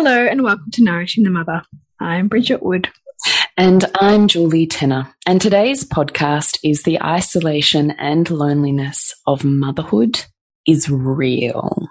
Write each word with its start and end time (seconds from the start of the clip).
Hello, 0.00 0.28
and 0.28 0.44
welcome 0.44 0.70
to 0.74 0.84
Nourishing 0.84 1.24
the 1.24 1.30
Mother. 1.30 1.64
I'm 1.98 2.28
Bridget 2.28 2.62
Wood. 2.62 2.88
And 3.56 3.84
I'm 3.96 4.28
Julie 4.28 4.68
Tenner. 4.68 5.12
And 5.26 5.40
today's 5.40 5.82
podcast 5.82 6.56
is 6.62 6.84
The 6.84 7.02
Isolation 7.02 7.90
and 7.90 8.30
Loneliness 8.30 9.12
of 9.26 9.44
Motherhood 9.44 10.24
is 10.68 10.88
Real. 10.88 11.88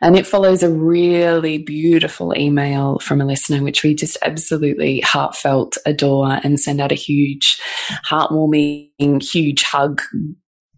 And 0.00 0.16
it 0.16 0.24
follows 0.24 0.62
a 0.62 0.70
really 0.70 1.58
beautiful 1.58 2.32
email 2.38 3.00
from 3.00 3.20
a 3.20 3.26
listener, 3.26 3.60
which 3.60 3.82
we 3.82 3.96
just 3.96 4.16
absolutely 4.22 5.00
heartfelt 5.00 5.78
adore 5.84 6.38
and 6.44 6.60
send 6.60 6.80
out 6.80 6.92
a 6.92 6.94
huge, 6.94 7.60
heartwarming, 8.08 9.20
huge 9.20 9.64
hug 9.64 10.00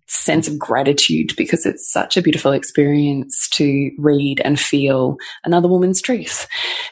sense 0.09 0.49
of 0.49 0.59
gratitude 0.59 1.35
because 1.37 1.67
it's 1.67 1.91
such 1.91 2.17
a 2.17 2.23
beautiful 2.23 2.53
experience 2.53 3.49
to 3.51 3.91
read 3.99 4.41
and 4.41 4.59
feel 4.59 5.17
another 5.45 5.69
woman's 5.69 6.01
truth. 6.01 6.47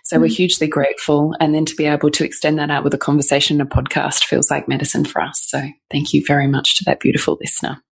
So 0.05 0.17
mm. 0.17 0.20
we're 0.20 0.27
hugely 0.28 0.67
grateful. 0.67 1.34
And 1.41 1.55
then 1.55 1.64
to 1.64 1.75
be 1.75 1.86
able 1.86 2.11
to 2.11 2.25
extend 2.25 2.58
that 2.58 2.70
out 2.70 2.84
with 2.84 2.95
a 2.95 2.98
conversation, 2.98 3.61
a 3.61 3.67
podcast 3.67 4.25
feels 4.25 4.50
like 4.50 4.69
medicine 4.69 5.05
for 5.05 5.23
us. 5.23 5.42
So 5.42 5.62
thank 5.91 6.12
you 6.12 6.25
very 6.25 6.47
much 6.47 6.77
to 6.78 6.84
that 6.84 7.00
beautiful 7.00 7.39
listener. 7.41 7.83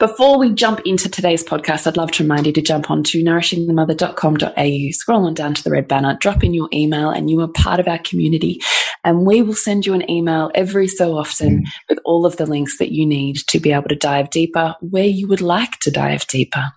Before 0.00 0.36
we 0.38 0.52
jump 0.54 0.80
into 0.86 1.10
today's 1.10 1.44
podcast, 1.44 1.86
I'd 1.86 1.98
love 1.98 2.10
to 2.12 2.22
remind 2.22 2.46
you 2.46 2.54
to 2.54 2.62
jump 2.62 2.90
on 2.90 3.02
to 3.02 3.22
nourishingthemother.com.au, 3.22 4.90
scroll 4.92 5.26
on 5.26 5.34
down 5.34 5.52
to 5.52 5.62
the 5.62 5.70
red 5.70 5.88
banner, 5.88 6.16
drop 6.18 6.42
in 6.42 6.54
your 6.54 6.70
email, 6.72 7.10
and 7.10 7.28
you 7.28 7.38
are 7.42 7.48
part 7.48 7.80
of 7.80 7.86
our 7.86 7.98
community. 7.98 8.62
And 9.04 9.26
we 9.26 9.42
will 9.42 9.52
send 9.52 9.84
you 9.84 9.92
an 9.92 10.10
email 10.10 10.50
every 10.54 10.88
so 10.88 11.18
often 11.18 11.64
mm. 11.64 11.66
with 11.90 11.98
all 12.06 12.24
of 12.24 12.38
the 12.38 12.46
links 12.46 12.78
that 12.78 12.92
you 12.92 13.04
need 13.04 13.40
to 13.48 13.60
be 13.60 13.72
able 13.72 13.90
to 13.90 13.94
dive 13.94 14.30
deeper 14.30 14.74
where 14.80 15.04
you 15.04 15.28
would 15.28 15.42
like 15.42 15.78
to 15.80 15.90
dive 15.90 16.26
deeper. 16.28 16.72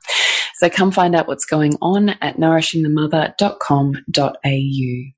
So 0.56 0.69
come 0.69 0.91
find 0.91 1.16
out 1.16 1.29
what's 1.29 1.45
going 1.45 1.78
on 1.81 2.09
at 2.09 2.35
nourishingthemother.com.au. 2.35 5.12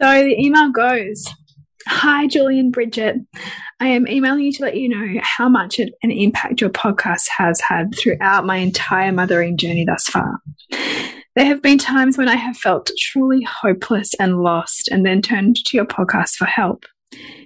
So 0.00 0.24
the 0.24 0.42
email 0.42 0.72
goes 0.72 1.34
Hi, 1.86 2.26
Julie 2.26 2.58
and 2.58 2.72
Bridget. 2.72 3.16
I 3.80 3.86
am 3.88 4.06
emailing 4.06 4.44
you 4.44 4.52
to 4.52 4.62
let 4.62 4.76
you 4.76 4.88
know 4.88 5.20
how 5.22 5.48
much 5.48 5.78
an 5.78 5.90
impact 6.02 6.60
your 6.60 6.70
podcast 6.70 7.28
has 7.36 7.60
had 7.60 7.94
throughout 7.98 8.46
my 8.46 8.56
entire 8.56 9.12
mothering 9.12 9.56
journey 9.56 9.84
thus 9.84 10.04
far. 10.04 10.40
There 11.34 11.46
have 11.46 11.62
been 11.62 11.78
times 11.78 12.18
when 12.18 12.28
I 12.28 12.36
have 12.36 12.56
felt 12.56 12.90
truly 12.98 13.42
hopeless 13.42 14.10
and 14.20 14.42
lost, 14.42 14.88
and 14.88 15.04
then 15.04 15.22
turned 15.22 15.56
to 15.56 15.76
your 15.76 15.86
podcast 15.86 16.36
for 16.36 16.44
help. 16.44 16.84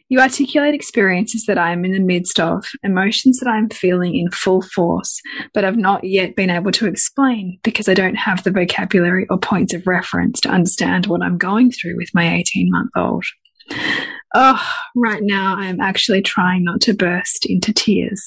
You 0.09 0.21
articulate 0.21 0.75
experiences 0.75 1.47
that 1.47 1.59
I 1.59 1.73
am 1.73 1.85
in 1.85 1.93
the 1.93 2.01
midst 2.01 2.39
of, 2.39 2.65
emotions 2.85 3.39
that 3.39 3.49
I 3.49 3.59
am 3.59 3.69
feeling 3.71 4.15
in 4.17 4.31
full 4.31 4.63
force, 4.63 5.21
but 5.53 5.65
have 5.65 5.77
not 5.77 6.05
yet 6.05 6.37
been 6.37 6.51
able 6.51 6.71
to 6.73 6.87
explain 6.87 7.59
because 7.65 7.89
I 7.89 7.95
don't 7.95 8.15
have 8.15 8.45
the 8.45 8.53
vocabulary 8.53 9.27
or 9.31 9.39
points 9.39 9.75
of 9.75 9.87
reference 9.87 10.41
to 10.41 10.49
understand 10.49 11.07
what 11.07 11.23
I'm 11.23 11.39
going 11.39 11.73
through 11.73 11.97
with 11.97 12.11
my 12.15 12.37
18 12.37 12.71
month 12.71 12.91
old. 12.97 13.25
Oh, 14.35 14.63
right 14.95 15.23
now 15.23 15.57
I 15.57 15.67
am 15.67 15.81
actually 15.81 16.23
trying 16.23 16.65
not 16.65 16.81
to 16.83 16.95
burst 16.95 17.47
into 17.47 17.73
tears. 17.73 18.23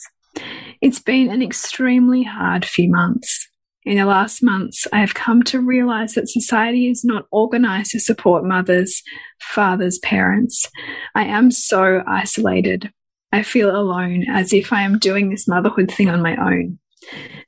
It's 0.81 0.99
been 0.99 1.29
an 1.29 1.41
extremely 1.41 2.23
hard 2.23 2.65
few 2.65 2.89
months. 2.89 3.47
In 3.85 3.97
the 3.97 4.05
last 4.05 4.43
months, 4.43 4.85
I 4.93 4.99
have 4.99 5.13
come 5.13 5.41
to 5.43 5.61
realize 5.61 6.13
that 6.13 6.29
society 6.29 6.89
is 6.89 7.03
not 7.03 7.25
organized 7.31 7.91
to 7.91 7.99
support 7.99 8.43
mothers, 8.45 9.01
fathers, 9.39 9.99
parents. 9.99 10.69
I 11.15 11.25
am 11.25 11.49
so 11.49 12.03
isolated. 12.07 12.91
I 13.31 13.43
feel 13.43 13.75
alone, 13.75 14.25
as 14.29 14.53
if 14.53 14.73
I 14.73 14.81
am 14.81 14.99
doing 14.99 15.29
this 15.29 15.47
motherhood 15.47 15.91
thing 15.91 16.09
on 16.09 16.21
my 16.21 16.35
own. 16.35 16.79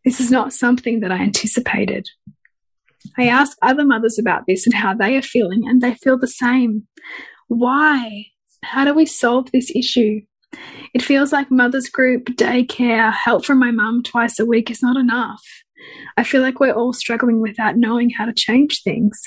This 0.06 0.20
is 0.20 0.32
not 0.32 0.54
something 0.54 1.02
that 1.02 1.12
I 1.12 1.18
anticipated. 1.18 2.08
I 3.18 3.28
ask 3.28 3.58
other 3.62 3.84
mothers 3.84 4.18
about 4.20 4.44
this 4.48 4.66
and 4.66 4.74
how 4.74 4.94
they 4.94 5.18
are 5.18 5.22
feeling, 5.22 5.68
and 5.68 5.82
they 5.82 5.96
feel 5.96 6.18
the 6.18 6.28
same. 6.28 6.88
Why? 7.48 8.28
How 8.64 8.86
do 8.86 8.94
we 8.94 9.06
solve 9.06 9.52
this 9.52 9.72
issue? 9.76 10.22
It 10.94 11.02
feels 11.02 11.32
like 11.32 11.50
mother's 11.50 11.90
group, 11.90 12.26
daycare, 12.26 13.14
help 13.14 13.46
from 13.46 13.60
my 13.60 13.72
mum 13.72 14.04
twice 14.04 14.40
a 14.40 14.46
week 14.46 14.70
is 14.70 14.84
not 14.84 14.98
enough. 14.98 15.44
I 16.18 16.24
feel 16.24 16.42
like 16.42 16.60
we're 16.60 16.74
all 16.74 16.94
struggling 16.94 17.40
without 17.40 17.78
knowing 17.78 18.10
how 18.12 18.26
to 18.26 18.34
change 18.34 18.82
things. 18.84 19.20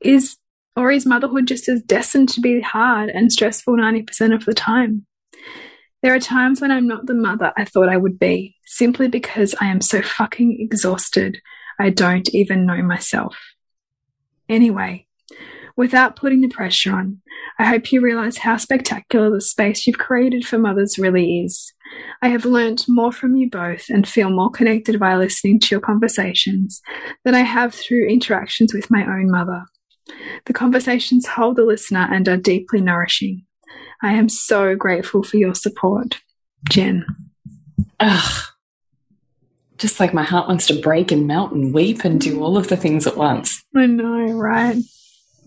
Is 0.00 0.36
or 0.76 0.90
is 0.90 1.06
motherhood 1.06 1.46
just 1.46 1.68
as 1.68 1.82
destined 1.82 2.28
to 2.28 2.40
be 2.40 2.60
hard 2.60 3.08
and 3.08 3.32
stressful 3.32 3.76
90% 3.76 4.34
of 4.34 4.44
the 4.44 4.54
time? 4.54 5.06
There 6.02 6.14
are 6.14 6.20
times 6.20 6.60
when 6.60 6.70
I'm 6.70 6.86
not 6.86 7.06
the 7.06 7.14
mother 7.14 7.52
I 7.56 7.64
thought 7.64 7.88
I 7.88 7.96
would 7.96 8.18
be, 8.18 8.56
simply 8.66 9.08
because 9.08 9.54
I 9.60 9.66
am 9.66 9.80
so 9.80 10.02
fucking 10.02 10.58
exhausted, 10.60 11.40
I 11.80 11.90
don't 11.90 12.28
even 12.34 12.66
know 12.66 12.82
myself. 12.82 13.36
Anyway, 14.48 15.05
without 15.76 16.16
putting 16.16 16.40
the 16.40 16.48
pressure 16.48 16.94
on. 16.94 17.20
I 17.58 17.64
hope 17.64 17.92
you 17.92 18.00
realize 18.00 18.38
how 18.38 18.56
spectacular 18.56 19.30
the 19.30 19.40
space 19.40 19.86
you've 19.86 19.98
created 19.98 20.46
for 20.46 20.58
mothers 20.58 20.98
really 20.98 21.40
is. 21.40 21.72
I 22.22 22.28
have 22.28 22.44
learnt 22.44 22.86
more 22.88 23.12
from 23.12 23.36
you 23.36 23.48
both 23.48 23.88
and 23.88 24.08
feel 24.08 24.30
more 24.30 24.50
connected 24.50 24.98
by 24.98 25.16
listening 25.16 25.60
to 25.60 25.68
your 25.70 25.80
conversations 25.80 26.80
than 27.24 27.34
I 27.34 27.40
have 27.40 27.74
through 27.74 28.08
interactions 28.08 28.74
with 28.74 28.90
my 28.90 29.04
own 29.04 29.30
mother. 29.30 29.64
The 30.46 30.52
conversations 30.52 31.26
hold 31.26 31.56
the 31.56 31.64
listener 31.64 32.08
and 32.10 32.28
are 32.28 32.36
deeply 32.36 32.80
nourishing. 32.80 33.44
I 34.02 34.12
am 34.12 34.28
so 34.28 34.74
grateful 34.76 35.22
for 35.22 35.36
your 35.36 35.54
support. 35.54 36.20
Jen. 36.68 37.04
Ugh. 38.00 38.42
Just 39.78 40.00
like 40.00 40.14
my 40.14 40.22
heart 40.22 40.48
wants 40.48 40.66
to 40.68 40.80
break 40.80 41.12
and 41.12 41.26
melt 41.26 41.52
and 41.52 41.74
weep 41.74 42.04
and 42.04 42.20
do 42.20 42.42
all 42.42 42.56
of 42.56 42.68
the 42.68 42.76
things 42.76 43.06
at 43.06 43.16
once. 43.16 43.62
I 43.74 43.86
know, 43.86 44.32
right? 44.32 44.76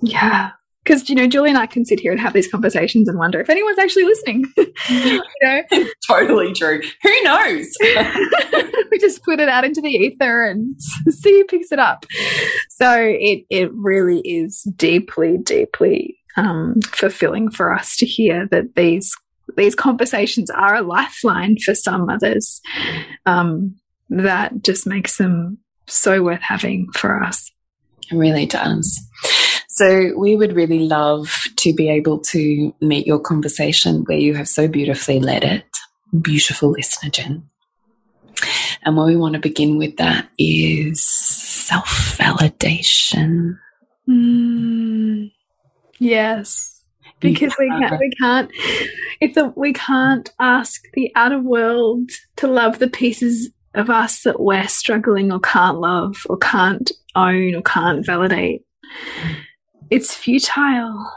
Yeah. 0.02 0.52
Because, 0.84 1.10
you 1.10 1.16
know, 1.16 1.28
Julie 1.28 1.50
and 1.50 1.58
I 1.58 1.66
can 1.66 1.86
sit 1.86 2.00
here 2.00 2.12
and 2.12 2.20
have 2.20 2.34
these 2.34 2.48
conversations 2.50 3.08
and 3.08 3.18
wonder 3.18 3.40
if 3.40 3.50
anyone's 3.50 3.78
actually 3.78 4.06
listening. 4.06 4.46
you 4.90 5.22
know? 5.44 5.62
totally 6.08 6.54
true. 6.54 6.82
Who 7.04 7.22
knows? 7.22 7.68
we 8.92 8.98
just 9.00 9.24
put 9.24 9.40
it 9.40 9.50
out 9.50 9.66
into 9.66 9.82
the 9.82 9.90
ether 9.90 10.46
and 10.46 10.76
see 11.10 11.40
who 11.40 11.46
picks 11.46 11.72
it 11.72 11.80
up. 11.80 12.06
So 12.70 12.92
it, 12.98 13.44
it 13.50 13.72
really 13.74 14.22
is 14.22 14.64
deeply, 14.76 15.38
deeply 15.38 16.18
um, 16.38 16.82
fulfilling 16.88 17.52
for 17.52 17.74
us 17.74 17.96
to 17.98 18.06
hear 18.06 18.48
that 18.48 18.76
these 18.76 19.14
these 19.58 19.76
conversations 19.76 20.50
are 20.52 20.76
a 20.76 20.82
lifeline 20.82 21.58
for 21.58 21.74
some 21.74 22.06
mothers. 22.06 22.62
Um, 23.26 23.76
that 24.10 24.64
just 24.64 24.88
makes 24.88 25.18
them 25.18 25.58
so 25.88 26.24
worth 26.24 26.42
having 26.42 26.88
for 26.94 27.22
us. 27.24 27.52
It 28.12 28.16
really 28.16 28.46
does. 28.46 29.00
So 29.80 30.12
we 30.18 30.36
would 30.36 30.58
really 30.58 30.80
love 30.80 31.34
to 31.56 31.74
be 31.74 31.88
able 31.90 32.20
to 32.20 32.76
meet 32.82 33.08
your 33.08 33.18
conversation 33.18 34.04
where 34.04 34.18
you 34.18 34.34
have 34.36 34.50
so 34.50 34.68
beautifully 34.68 35.22
led 35.22 35.46
it. 35.46 35.64
beautiful 36.22 36.72
listener, 36.72 37.10
Jen. 37.10 37.50
And 38.84 38.98
where 38.98 39.06
we 39.06 39.16
want 39.16 39.36
to 39.36 39.40
begin 39.40 39.78
with 39.78 39.96
that 39.96 40.28
is 40.38 41.02
self 41.02 42.18
validation. 42.20 43.58
Mm, 44.06 45.32
yes, 45.98 46.82
because 47.22 47.56
we 47.58 47.70
can't, 47.70 48.00
we 48.02 48.12
can't 48.20 48.52
if 49.22 49.34
the, 49.34 49.54
we 49.56 49.72
can't 49.72 50.30
ask 50.42 50.84
the 50.94 51.10
outer 51.16 51.40
world 51.40 52.12
to 52.36 52.48
love 52.48 52.80
the 52.80 52.90
pieces 52.90 53.50
of 53.76 53.90
us 53.90 54.24
that 54.24 54.42
we're 54.42 54.68
struggling 54.68 55.32
or 55.32 55.40
can't 55.40 55.80
love 55.80 56.18
or 56.30 56.36
can't 56.36 56.92
own 57.16 57.56
or 57.56 57.62
can't 57.62 58.06
validate. 58.06 58.66
It's 59.90 60.14
futile. 60.14 61.12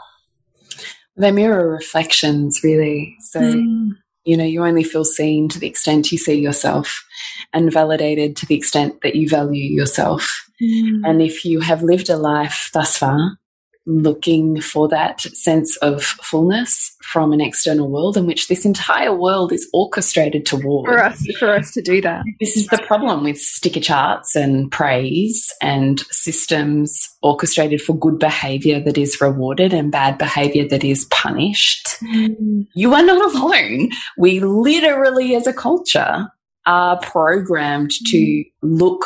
They 1.15 1.31
mirror 1.31 1.69
reflections, 1.69 2.61
really. 2.63 3.15
So, 3.19 3.39
mm. 3.39 3.89
you 4.25 4.35
know, 4.35 4.43
you 4.43 4.65
only 4.65 4.83
feel 4.83 5.05
seen 5.05 5.47
to 5.49 5.59
the 5.59 5.67
extent 5.67 6.11
you 6.11 6.17
see 6.17 6.39
yourself 6.39 7.05
and 7.53 7.71
validated 7.71 8.35
to 8.37 8.45
the 8.45 8.55
extent 8.55 9.01
that 9.03 9.15
you 9.15 9.29
value 9.29 9.63
yourself. 9.63 10.49
Mm. 10.61 11.01
And 11.05 11.21
if 11.21 11.45
you 11.45 11.59
have 11.59 11.83
lived 11.83 12.09
a 12.09 12.17
life 12.17 12.69
thus 12.73 12.97
far 12.97 13.37
looking 13.85 14.61
for 14.61 14.87
that 14.87 15.21
sense 15.21 15.75
of 15.77 16.03
fullness 16.03 16.95
from 17.01 17.33
an 17.33 17.41
external 17.41 17.89
world 17.89 18.15
in 18.15 18.25
which 18.25 18.47
this 18.47 18.65
entire 18.65 19.13
world 19.13 19.51
is 19.51 19.69
orchestrated 19.73 20.45
toward 20.45 20.87
for 20.87 21.03
us 21.03 21.25
for 21.37 21.53
us 21.53 21.71
to 21.71 21.81
do 21.81 21.99
that 21.99 22.23
this 22.39 22.55
is 22.55 22.67
the 22.67 22.77
problem 22.87 23.23
with 23.23 23.37
sticker 23.37 23.81
charts 23.81 24.35
and 24.35 24.71
praise 24.71 25.51
and 25.61 26.01
systems 26.11 27.09
orchestrated 27.21 27.81
for 27.81 27.97
good 27.97 28.17
behavior 28.19 28.79
that 28.79 28.97
is 28.97 29.19
rewarded 29.19 29.73
and 29.73 29.91
bad 29.91 30.17
behavior 30.17 30.67
that 30.67 30.83
is 30.83 31.05
punished 31.05 31.87
mm. 32.03 32.65
you 32.73 32.93
are 32.93 33.03
not 33.03 33.35
alone 33.35 33.89
we 34.17 34.39
literally 34.39 35.35
as 35.35 35.45
a 35.45 35.53
culture 35.53 36.27
are 36.65 36.97
programmed 37.01 37.91
mm. 37.91 38.11
to 38.11 38.43
look 38.61 39.05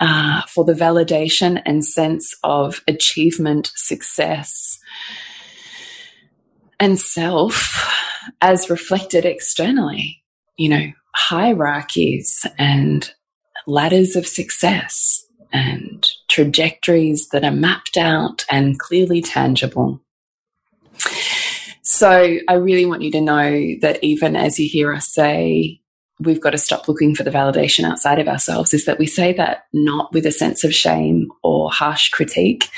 uh, 0.00 0.42
for 0.42 0.64
the 0.64 0.72
validation 0.72 1.60
and 1.64 1.84
sense 1.84 2.34
of 2.44 2.82
achievement, 2.86 3.70
success, 3.74 4.78
and 6.80 6.98
self 6.98 7.90
as 8.40 8.70
reflected 8.70 9.24
externally. 9.24 10.22
You 10.56 10.68
know, 10.68 10.92
hierarchies 11.14 12.46
and 12.58 13.10
ladders 13.66 14.16
of 14.16 14.26
success 14.26 15.24
and 15.52 16.08
trajectories 16.28 17.28
that 17.32 17.44
are 17.44 17.50
mapped 17.50 17.96
out 17.96 18.44
and 18.50 18.78
clearly 18.78 19.22
tangible. 19.22 20.00
So 21.82 22.38
I 22.48 22.54
really 22.54 22.86
want 22.86 23.02
you 23.02 23.10
to 23.12 23.20
know 23.20 23.74
that 23.80 23.98
even 24.02 24.36
as 24.36 24.58
you 24.58 24.68
hear 24.68 24.92
us 24.92 25.12
say, 25.12 25.80
we've 26.20 26.40
got 26.40 26.50
to 26.50 26.58
stop 26.58 26.88
looking 26.88 27.14
for 27.14 27.22
the 27.22 27.30
validation 27.30 27.84
outside 27.84 28.18
of 28.18 28.28
ourselves 28.28 28.74
is 28.74 28.84
that 28.84 28.98
we 28.98 29.06
say 29.06 29.32
that 29.32 29.64
not 29.72 30.12
with 30.12 30.26
a 30.26 30.32
sense 30.32 30.64
of 30.64 30.74
shame 30.74 31.28
or 31.42 31.70
harsh 31.70 32.10
critique, 32.10 32.68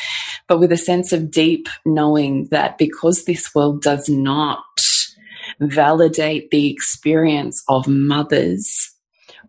but 0.47 0.59
with 0.59 0.73
a 0.73 0.77
sense 0.77 1.13
of 1.13 1.31
deep 1.31 1.69
knowing 1.87 2.49
that 2.51 2.77
because 2.79 3.25
this 3.25 3.55
world 3.55 3.83
does 3.83 4.09
not 4.09 4.65
validate 5.61 6.51
the 6.51 6.71
experience 6.71 7.63
of 7.69 7.87
mothers 7.89 8.93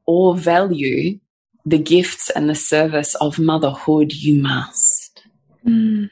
or 0.05 0.35
value 0.35 1.19
the 1.65 1.77
gifts 1.77 2.29
and 2.29 2.49
the 2.49 2.55
service 2.55 3.15
of 3.15 3.37
motherhood, 3.37 4.13
you 4.13 4.41
must. 4.41 5.23
Mm. 5.65 6.09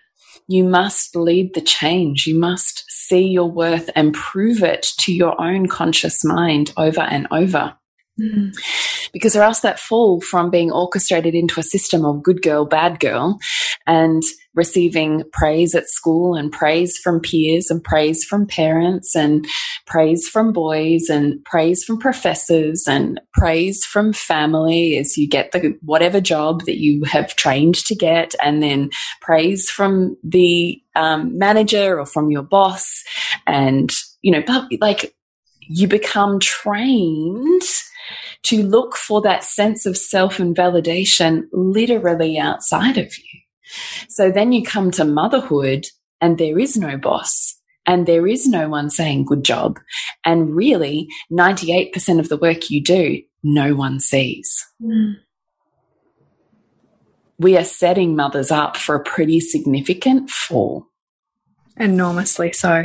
You 0.48 0.64
must 0.64 1.16
lead 1.16 1.54
the 1.54 1.62
change. 1.62 2.28
You 2.28 2.36
must 2.36 2.89
see 3.10 3.28
your 3.28 3.50
worth 3.50 3.90
and 3.96 4.14
prove 4.14 4.64
it 4.64 4.88
to 5.00 5.12
your 5.12 5.40
own 5.42 5.68
conscious 5.68 6.24
mind 6.24 6.72
over 6.78 7.02
and 7.02 7.28
over. 7.32 7.76
Mm. 8.20 8.54
Because 9.12 9.36
or 9.36 9.42
else 9.42 9.62
that 9.62 9.80
fall 9.80 10.22
from 10.22 10.50
being 10.50 10.72
orchestrated 10.72 11.34
into 11.34 11.60
a 11.60 11.64
system 11.64 12.06
of 12.06 12.22
good 12.22 12.42
girl, 12.42 12.66
bad 12.66 13.00
girl, 13.00 13.40
and 13.88 14.22
receiving 14.60 15.24
praise 15.32 15.74
at 15.74 15.88
school 15.88 16.36
and 16.36 16.52
praise 16.52 16.98
from 16.98 17.22
peers 17.22 17.72
and 17.72 17.82
praise 17.82 18.26
from 18.26 18.46
parents 18.46 19.16
and 19.16 19.48
praise 19.88 20.28
from 20.28 20.52
boys 20.52 21.08
and 21.10 21.42
praise 21.46 21.84
from 21.86 21.98
professors 21.98 22.84
and 22.86 23.22
praise 23.34 23.86
from 23.86 24.12
family 24.12 24.98
as 24.98 25.18
you 25.18 25.28
get 25.28 25.54
the 25.54 25.78
whatever 25.82 26.20
job 26.20 26.66
that 26.66 26.78
you 26.78 27.06
have 27.06 27.38
trained 27.38 27.76
to 27.76 27.96
get 27.96 28.36
and 28.44 28.62
then 28.62 28.90
praise 29.22 29.70
from 29.70 30.18
the 30.24 30.78
um, 30.96 31.38
manager 31.38 31.98
or 31.98 32.06
from 32.06 32.30
your 32.30 32.44
boss 32.44 33.04
and 33.48 33.92
you 34.22 34.32
know 34.32 34.44
like 34.82 35.16
you 35.70 35.88
become 35.88 36.38
trained 36.40 37.62
to 38.44 38.64
look 38.64 38.96
for 38.96 39.22
that 39.22 39.44
sense 39.44 39.86
of 39.86 39.96
self 39.96 40.40
and 40.40 40.56
validation 40.56 41.44
literally 41.54 42.38
outside 42.38 42.98
of 42.98 43.18
you. 43.18 43.40
So 44.08 44.32
then 44.32 44.52
you 44.52 44.64
come 44.64 44.92
to 44.92 45.06
motherhood 45.06 45.88
and 46.22 46.38
there 46.38 46.60
is 46.60 46.78
no 46.78 46.98
boss 46.98 47.56
and 47.86 48.06
there 48.06 48.28
is 48.28 48.48
no 48.48 48.70
one 48.70 48.90
saying 48.90 49.26
good 49.26 49.44
job. 49.44 49.80
And 50.26 50.56
really 50.56 51.08
98% 51.32 52.20
of 52.20 52.30
the 52.30 52.38
work 52.38 52.70
you 52.70 52.84
do, 52.84 53.22
no 53.44 53.76
one 53.76 54.00
sees. 54.00 54.66
Mm. 54.82 55.16
We 57.40 57.58
are 57.58 57.64
setting 57.64 58.16
mothers 58.16 58.52
up 58.52 58.78
for 58.78 58.96
a 58.96 59.04
pretty 59.04 59.40
significant 59.40 60.30
fall. 60.30 60.86
Enormously 61.78 62.52
so. 62.52 62.84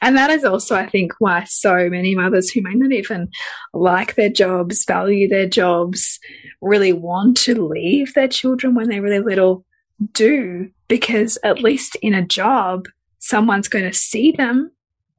And 0.00 0.16
that 0.16 0.30
is 0.30 0.44
also, 0.44 0.76
I 0.76 0.86
think, 0.86 1.12
why 1.18 1.44
so 1.44 1.88
many 1.90 2.14
mothers 2.14 2.50
who 2.50 2.62
may 2.62 2.74
not 2.74 2.92
even 2.92 3.28
like 3.72 4.14
their 4.14 4.30
jobs, 4.30 4.84
value 4.84 5.28
their 5.28 5.48
jobs, 5.48 6.20
really 6.62 6.92
want 6.92 7.36
to 7.38 7.66
leave 7.66 8.14
their 8.14 8.28
children 8.28 8.74
when 8.74 8.88
they're 8.88 9.02
really 9.02 9.20
little 9.20 9.66
do, 10.12 10.70
because 10.88 11.38
at 11.44 11.62
least 11.62 11.96
in 12.02 12.14
a 12.14 12.26
job, 12.26 12.86
someone's 13.18 13.68
going 13.68 13.84
to 13.84 13.96
see 13.96 14.32
them, 14.32 14.70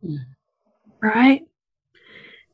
mm. 0.04 0.18
right? 1.02 1.42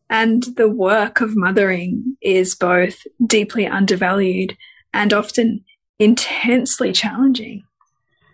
And 0.09 0.43
the 0.57 0.69
work 0.69 1.21
of 1.21 1.35
mothering 1.35 2.17
is 2.21 2.55
both 2.55 3.01
deeply 3.25 3.65
undervalued 3.65 4.57
and 4.93 5.13
often 5.13 5.63
intensely 5.99 6.91
challenging. 6.91 7.63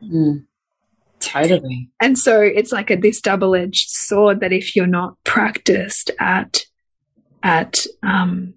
Mm. 0.04 0.46
Totally. 1.20 1.90
And 2.00 2.18
so 2.18 2.42
it's 2.42 2.72
like 2.72 2.92
a, 2.92 2.96
this 2.96 3.22
double 3.22 3.56
edged 3.56 3.90
sword 3.90 4.40
that 4.40 4.54
if 4.54 4.76
you're 4.76 4.86
not 4.88 5.16
practiced 5.24 6.12
at, 6.20 6.66
at, 7.44 7.80
um, 8.04 8.54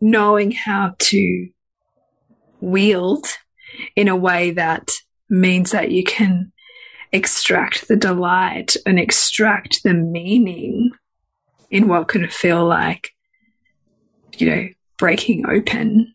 knowing 0.00 0.52
how 0.52 0.94
to 0.98 1.48
wield 2.60 3.26
in 3.96 4.08
a 4.08 4.16
way 4.16 4.50
that 4.52 4.90
means 5.28 5.70
that 5.72 5.90
you 5.90 6.04
can 6.04 6.52
extract 7.12 7.88
the 7.88 7.96
delight 7.96 8.76
and 8.84 8.98
extract 8.98 9.82
the 9.82 9.94
meaning 9.94 10.90
in 11.70 11.88
what 11.88 12.08
can 12.08 12.28
feel 12.28 12.66
like, 12.66 13.10
you 14.36 14.48
know, 14.48 14.68
breaking 14.96 15.46
open, 15.46 16.14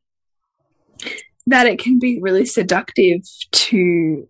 that 1.47 1.67
it 1.67 1.79
can 1.79 1.99
be 1.99 2.19
really 2.21 2.45
seductive 2.45 3.21
to 3.51 4.27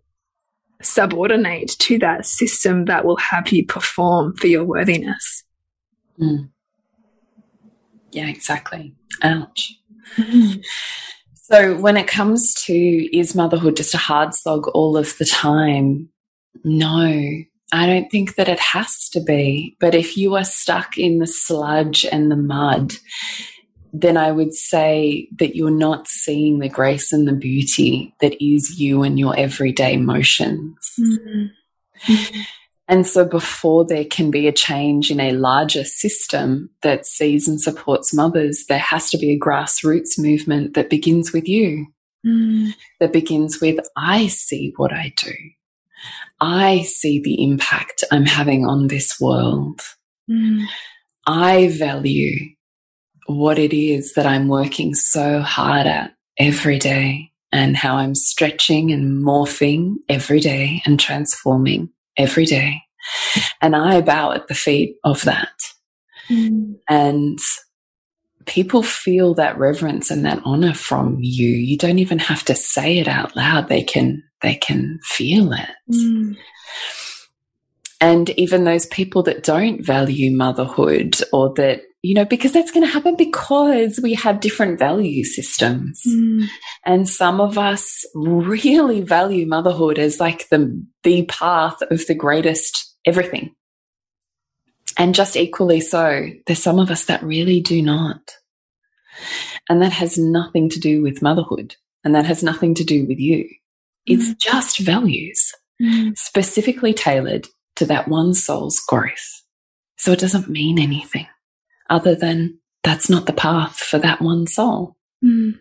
subordinate 0.82 1.76
to 1.80 1.98
that 2.00 2.26
system 2.26 2.86
that 2.86 3.06
will 3.06 3.18
have 3.18 3.50
you 3.50 3.66
perform 3.66 4.36
for 4.36 4.48
your 4.48 4.64
worthiness. 4.64 5.44
Mm. 6.20 6.50
Yeah, 8.12 8.28
exactly. 8.28 8.94
Ouch. 9.22 9.74
Mm. 10.18 10.64
So, 11.44 11.76
when 11.76 11.98
it 11.98 12.08
comes 12.08 12.54
to 12.66 13.18
is 13.18 13.36
motherhood 13.36 13.76
just 13.76 13.94
a 13.94 13.98
hard 13.98 14.34
slog 14.34 14.68
all 14.70 14.96
of 14.96 15.18
the 15.18 15.26
time? 15.26 16.08
No, 16.64 17.44
I 17.74 17.86
don't 17.86 18.10
think 18.10 18.36
that 18.36 18.48
it 18.48 18.62
has 18.62 19.10
to 19.10 19.20
be. 19.20 19.76
But 19.82 19.94
if 19.94 20.16
you 20.16 20.36
are 20.36 20.46
stuck 20.46 20.98
in 20.98 21.20
the 21.20 21.28
sludge 21.28 22.06
and 22.10 22.32
the 22.32 22.38
mud, 22.38 22.94
then 23.92 24.16
I 24.16 24.32
would 24.32 24.54
say 24.54 25.28
that 25.38 25.54
you're 25.54 25.70
not 25.70 26.08
seeing 26.08 26.60
the 26.60 26.70
grace 26.70 27.12
and 27.12 27.28
the 27.28 27.34
beauty 27.34 28.16
that 28.22 28.42
is 28.42 28.80
you 28.80 29.04
and 29.04 29.20
your 29.20 29.38
everyday 29.38 29.98
motions. 29.98 30.94
Mm 30.98 31.18
-hmm. 31.18 32.54
And 32.94 33.08
so, 33.08 33.26
before 33.26 33.88
there 33.88 34.06
can 34.06 34.30
be 34.30 34.48
a 34.48 34.52
change 34.52 35.10
in 35.10 35.20
a 35.20 35.32
larger 35.32 35.84
system 35.84 36.70
that 36.84 37.08
sees 37.08 37.48
and 37.48 37.60
supports 37.60 38.14
mothers, 38.14 38.66
there 38.70 38.78
has 38.78 39.10
to 39.10 39.18
be 39.18 39.32
a 39.32 39.40
grassroots 39.40 40.20
movement 40.20 40.76
that 40.76 40.92
begins 40.92 41.34
with 41.34 41.48
you, 41.48 41.88
mm. 42.24 42.72
that 43.00 43.12
begins 43.12 43.60
with 43.60 43.80
I 43.98 44.28
see 44.28 44.74
what 44.78 44.94
I 44.94 45.12
do. 45.18 45.34
I 46.40 46.84
see 46.84 47.20
the 47.20 47.44
impact 47.44 48.04
I'm 48.12 48.28
having 48.28 48.64
on 48.64 48.90
this 48.90 49.20
world. 49.20 49.82
Mm. 50.30 50.66
I 51.26 51.70
value 51.70 52.52
what 53.26 53.58
it 53.58 53.74
is 53.74 54.14
that 54.14 54.28
I'm 54.28 54.50
working 54.50 54.94
so 54.94 55.42
hard 55.42 55.88
at 55.88 56.14
every 56.38 56.78
day 56.78 57.32
and 57.52 57.76
how 57.76 57.96
I'm 57.96 58.14
stretching 58.14 58.92
and 58.92 59.18
morphing 59.18 59.96
every 60.10 60.40
day 60.40 60.84
and 60.86 61.00
transforming 61.00 61.90
every 62.18 62.46
day. 62.46 62.82
And 63.62 63.76
I 63.76 64.02
bow 64.02 64.32
at 64.32 64.48
the 64.48 64.54
feet 64.54 64.98
of 65.04 65.24
that. 65.24 65.54
Mm. 66.30 66.76
And 66.90 67.40
people 68.46 68.84
feel 68.84 69.34
that 69.36 69.58
reverence 69.58 70.12
and 70.12 70.26
that 70.26 70.42
honor 70.46 70.74
from 70.74 71.18
you. 71.20 71.48
You 71.48 71.78
don't 71.78 72.00
even 72.00 72.20
have 72.20 72.44
to 72.46 72.56
say 72.56 73.00
it 73.00 73.08
out 73.08 73.36
loud. 73.36 73.70
They 73.70 73.84
can, 73.84 74.24
they 74.42 74.56
can 74.56 75.00
feel 75.04 75.54
it. 75.54 75.70
Mm. 75.92 76.38
And 78.04 78.32
even 78.32 78.66
those 78.66 78.86
people 78.88 79.24
that 79.24 79.44
don't 79.44 79.82
value 79.82 80.36
motherhood 80.36 81.16
or 81.32 81.54
that, 81.54 81.84
you 82.02 82.14
know, 82.14 82.26
because 82.26 82.52
that's 82.52 82.70
going 82.70 82.86
to 82.86 82.92
happen 82.92 83.16
because 83.16 83.98
we 84.04 84.14
have 84.16 84.42
different 84.42 84.78
value 84.78 85.24
systems. 85.24 86.04
Mm. 86.06 86.48
And 86.86 87.08
some 87.08 87.40
of 87.40 87.58
us 87.58 88.06
really 88.14 89.00
value 89.00 89.48
motherhood 89.48 90.00
as 90.00 90.20
like 90.20 90.50
the, 90.50 90.86
the 91.04 91.24
path 91.28 91.82
of 91.84 92.06
the 92.08 92.14
greatest 92.14 92.94
everything. 93.06 93.56
And 94.98 95.16
just 95.16 95.38
equally 95.38 95.80
so, 95.80 96.28
there's 96.46 96.62
some 96.62 96.80
of 96.80 96.92
us 96.92 97.06
that 97.06 97.24
really 97.24 97.62
do 97.62 97.82
not. 97.82 98.36
And 99.70 99.82
that 99.82 99.94
has 99.94 100.18
nothing 100.18 100.70
to 100.72 100.80
do 100.82 101.02
with 101.02 101.22
motherhood. 101.22 101.78
And 102.04 102.14
that 102.16 102.26
has 102.26 102.44
nothing 102.44 102.76
to 102.76 102.84
do 102.84 103.06
with 103.08 103.20
you. 103.20 103.48
It's 104.06 104.32
mm. 104.32 104.40
just 104.40 104.80
values 104.80 105.54
mm. 105.82 106.18
specifically 106.18 106.94
tailored 106.94 107.48
to 107.76 107.86
that 107.86 108.08
one 108.08 108.34
soul's 108.34 108.80
growth. 108.80 109.42
So 109.98 110.12
it 110.12 110.20
doesn't 110.20 110.50
mean 110.50 110.80
anything 110.80 111.28
other 111.90 112.16
than 112.16 112.60
that's 112.84 113.10
not 113.10 113.26
the 113.26 113.34
path 113.34 113.78
for 113.78 114.00
that 114.00 114.22
one 114.22 114.48
soul. 114.48 114.98
Mm. 115.24 115.60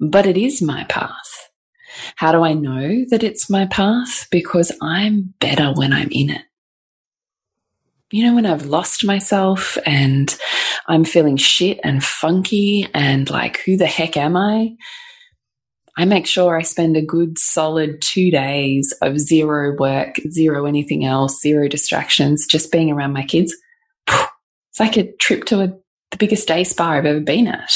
But 0.00 0.26
it 0.26 0.36
is 0.36 0.62
my 0.62 0.84
path. 0.84 1.50
How 2.16 2.32
do 2.32 2.42
I 2.42 2.54
know 2.54 3.04
that 3.10 3.22
it's 3.22 3.50
my 3.50 3.66
path? 3.66 4.28
Because 4.30 4.72
I'm 4.80 5.34
better 5.40 5.72
when 5.72 5.92
I'm 5.92 6.08
in 6.10 6.30
it 6.30 6.42
you 8.10 8.24
know, 8.24 8.34
when 8.34 8.46
I've 8.46 8.66
lost 8.66 9.04
myself 9.04 9.78
and 9.86 10.36
I'm 10.86 11.04
feeling 11.04 11.36
shit 11.36 11.78
and 11.84 12.02
funky 12.02 12.88
and 12.92 13.30
like, 13.30 13.60
who 13.64 13.76
the 13.76 13.86
heck 13.86 14.16
am 14.16 14.36
I? 14.36 14.74
I 16.00 16.06
make 16.06 16.26
sure 16.26 16.56
I 16.56 16.62
spend 16.62 16.96
a 16.96 17.02
good 17.02 17.38
solid 17.38 18.00
two 18.00 18.30
days 18.30 18.94
of 19.02 19.18
zero 19.18 19.76
work, 19.78 20.16
zero 20.30 20.64
anything 20.64 21.04
else, 21.04 21.42
zero 21.42 21.68
distractions, 21.68 22.46
just 22.48 22.72
being 22.72 22.90
around 22.90 23.12
my 23.12 23.22
kids. 23.22 23.54
It's 24.08 24.80
like 24.80 24.96
a 24.96 25.12
trip 25.16 25.44
to 25.46 25.60
a, 25.60 25.66
the 26.10 26.16
biggest 26.16 26.48
day 26.48 26.64
spa 26.64 26.92
I've 26.92 27.04
ever 27.04 27.20
been 27.20 27.46
at 27.48 27.70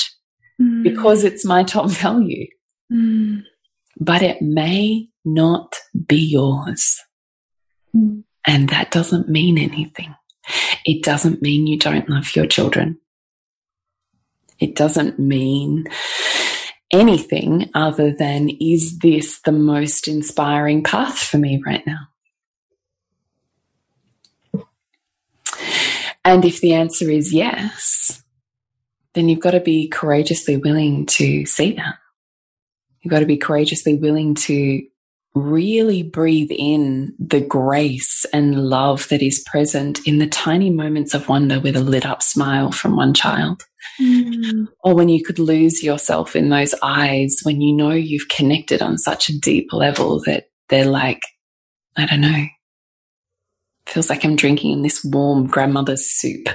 mm. 0.58 0.82
because 0.82 1.22
it's 1.22 1.44
my 1.44 1.64
top 1.64 1.90
value. 1.90 2.46
Mm. 2.90 3.42
But 4.00 4.22
it 4.22 4.40
may 4.40 5.10
not 5.26 5.76
be 6.06 6.16
yours. 6.16 6.98
Mm. 7.94 8.24
And 8.46 8.70
that 8.70 8.90
doesn't 8.90 9.28
mean 9.28 9.58
anything. 9.58 10.14
It 10.86 11.02
doesn't 11.02 11.42
mean 11.42 11.66
you 11.66 11.78
don't 11.78 12.08
love 12.08 12.34
your 12.34 12.46
children. 12.46 12.98
It 14.58 14.76
doesn't 14.76 15.18
mean 15.18 15.88
anything 16.94 17.70
other 17.74 18.14
than, 18.14 18.48
is 18.60 18.98
this 19.00 19.40
the 19.40 19.52
most 19.52 20.06
inspiring 20.06 20.82
path 20.82 21.18
for 21.18 21.38
me 21.38 21.60
right 21.66 21.84
now? 21.86 22.08
And 26.24 26.44
if 26.44 26.60
the 26.60 26.72
answer 26.72 27.10
is 27.10 27.34
yes, 27.34 28.22
then 29.12 29.28
you've 29.28 29.40
got 29.40 29.50
to 29.50 29.60
be 29.60 29.88
courageously 29.88 30.56
willing 30.56 31.06
to 31.06 31.44
see 31.44 31.72
that. 31.72 31.96
You've 33.00 33.10
got 33.10 33.20
to 33.20 33.26
be 33.26 33.36
courageously 33.36 33.96
willing 33.96 34.34
to 34.36 34.86
really 35.34 36.02
breathe 36.02 36.50
in 36.50 37.12
the 37.18 37.40
grace 37.40 38.24
and 38.32 38.68
love 38.68 39.08
that 39.08 39.20
is 39.22 39.44
present 39.46 39.98
in 40.06 40.18
the 40.18 40.28
tiny 40.28 40.70
moments 40.70 41.12
of 41.12 41.28
wonder 41.28 41.58
with 41.58 41.76
a 41.76 41.80
lit 41.80 42.06
up 42.06 42.22
smile 42.22 42.70
from 42.70 42.96
one 42.96 43.12
child. 43.12 43.64
Mm. 44.00 44.68
Or 44.84 44.94
when 44.94 45.08
you 45.08 45.24
could 45.24 45.40
lose 45.40 45.82
yourself 45.82 46.36
in 46.36 46.50
those 46.50 46.74
eyes 46.82 47.40
when 47.42 47.60
you 47.60 47.74
know 47.76 47.90
you've 47.90 48.28
connected 48.28 48.80
on 48.80 48.96
such 48.96 49.28
a 49.28 49.38
deep 49.38 49.72
level 49.72 50.22
that 50.26 50.44
they're 50.68 50.86
like, 50.86 51.22
I 51.96 52.06
don't 52.06 52.20
know, 52.20 52.44
feels 53.86 54.08
like 54.08 54.24
I'm 54.24 54.36
drinking 54.36 54.72
in 54.72 54.82
this 54.82 55.04
warm 55.04 55.46
grandmother's 55.46 56.06
soup 56.06 56.48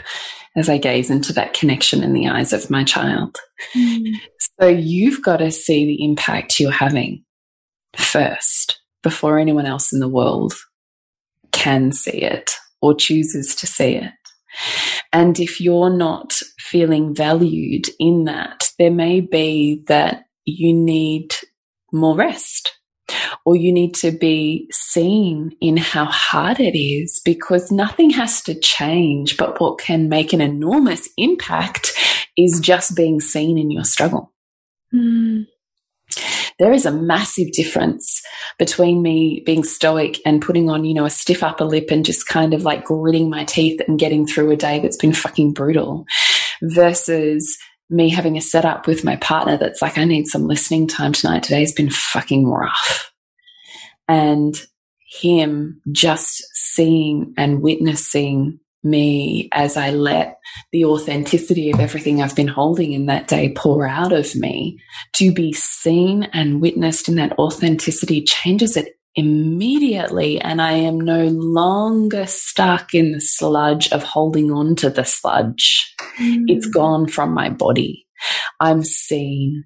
as 0.56 0.70
I 0.70 0.78
gaze 0.78 1.10
into 1.10 1.34
that 1.34 1.54
connection 1.54 2.02
in 2.02 2.14
the 2.14 2.28
eyes 2.28 2.54
of 2.54 2.70
my 2.70 2.84
child. 2.84 3.38
Mm. 3.76 4.16
So 4.60 4.68
you've 4.68 5.22
got 5.22 5.38
to 5.38 5.52
see 5.52 5.86
the 5.86 6.04
impact 6.04 6.60
you're 6.60 6.72
having 6.72 7.24
first 7.96 8.82
before 9.04 9.40
anyone 9.40 9.66
else 9.66 9.94
in 9.94 10.00
the 10.00 10.08
world 10.08 10.54
can 11.52 11.92
see 11.92 12.22
it 12.22 12.52
or 12.82 12.94
chooses 12.94 13.56
to 13.56 13.68
see 13.68 13.96
it. 13.96 14.12
And 15.12 15.40
if 15.40 15.60
you're 15.60 15.90
not 15.90 16.34
feeling 16.60 17.16
valued 17.16 17.86
in 18.00 18.26
that, 18.26 18.70
there 18.78 18.92
may 18.92 19.22
be 19.22 19.84
that 19.88 20.26
you 20.46 20.74
need 20.74 21.36
more 21.92 22.16
rest 22.16 22.76
or 23.46 23.56
you 23.56 23.72
need 23.72 23.96
to 23.96 24.12
be 24.12 24.68
seen 24.72 25.52
in 25.60 25.78
how 25.78 26.06
hard 26.06 26.60
it 26.60 26.78
is 26.78 27.20
because 27.26 27.72
nothing 27.72 28.12
has 28.12 28.42
to 28.44 28.60
change. 28.60 29.38
But 29.38 29.60
what 29.60 29.80
can 29.80 30.10
make 30.10 30.34
an 30.34 30.42
enormous 30.42 31.10
impact 31.18 31.92
is 32.38 32.60
just 32.60 32.96
being 32.96 33.20
seen 33.20 33.58
in 33.58 33.72
your 33.72 33.84
struggle. 33.84 34.32
Mm 34.94 35.46
there 36.58 36.74
is 36.74 36.86
a 36.86 36.92
massive 36.92 37.52
difference 37.52 38.22
between 38.58 39.02
me 39.02 39.42
being 39.46 39.64
stoic 39.64 40.20
and 40.26 40.42
putting 40.42 40.70
on, 40.70 40.84
you 40.84 40.94
know, 40.94 41.06
a 41.06 41.10
stiff 41.10 41.44
upper 41.44 41.66
lip 41.66 41.90
and 41.92 42.06
just 42.06 42.28
kind 42.28 42.54
of 42.54 42.64
like 42.64 42.84
gritting 42.84 43.30
my 43.30 43.46
teeth 43.46 43.82
and 43.88 44.00
getting 44.00 44.28
through 44.28 44.52
a 44.52 44.58
day 44.58 44.80
that's 44.80 44.98
been 44.98 45.14
fucking 45.14 45.54
brutal 45.54 46.06
versus 46.62 47.58
me 47.90 48.10
having 48.10 48.38
a 48.38 48.42
setup 48.42 48.86
with 48.86 49.04
my 49.04 49.16
partner 49.18 49.58
that's 49.58 49.82
like, 49.82 49.98
I 49.98 50.04
need 50.04 50.28
some 50.28 50.48
listening 50.48 50.88
time 50.88 51.14
tonight. 51.14 51.44
Today's 51.44 51.74
been 51.74 51.90
fucking 51.90 52.48
rough. 52.48 53.12
And 54.08 54.56
him 55.22 55.82
just 55.92 56.44
seeing 56.54 57.34
and 57.38 57.62
witnessing 57.62 58.60
me 58.84 59.50
as 59.52 59.78
I 59.78 59.92
let 59.92 60.40
the 60.72 60.86
authenticity 60.86 61.72
of 61.72 61.80
everything 61.80 62.22
I've 62.22 62.36
been 62.36 62.48
holding 62.48 62.94
in 62.94 63.08
that 63.08 63.28
day 63.28 63.54
pour 63.56 63.88
out 63.88 64.14
of 64.14 64.36
me 64.36 64.80
to 65.14 65.34
be 65.34 65.54
seen 65.54 66.24
and 66.34 66.62
witnessed 66.62 67.10
in 67.10 67.16
that 67.16 67.38
authenticity 67.38 68.22
changes 68.24 68.78
it 68.78 68.96
immediately. 69.16 70.40
And 70.40 70.62
I 70.62 70.74
am 70.74 71.00
no 71.00 71.26
longer 71.26 72.26
stuck 72.26 72.94
in 72.94 73.12
the 73.12 73.22
sludge 73.22 73.92
of 73.92 74.04
holding 74.04 74.52
on 74.52 74.76
to 74.78 74.90
the 74.90 75.04
sludge. 75.04 75.96
Mm. 76.20 76.46
It's 76.48 76.68
gone 76.68 77.08
from 77.08 77.34
my 77.34 77.50
body. 77.50 78.06
I'm 78.60 78.84
seen. 78.84 79.64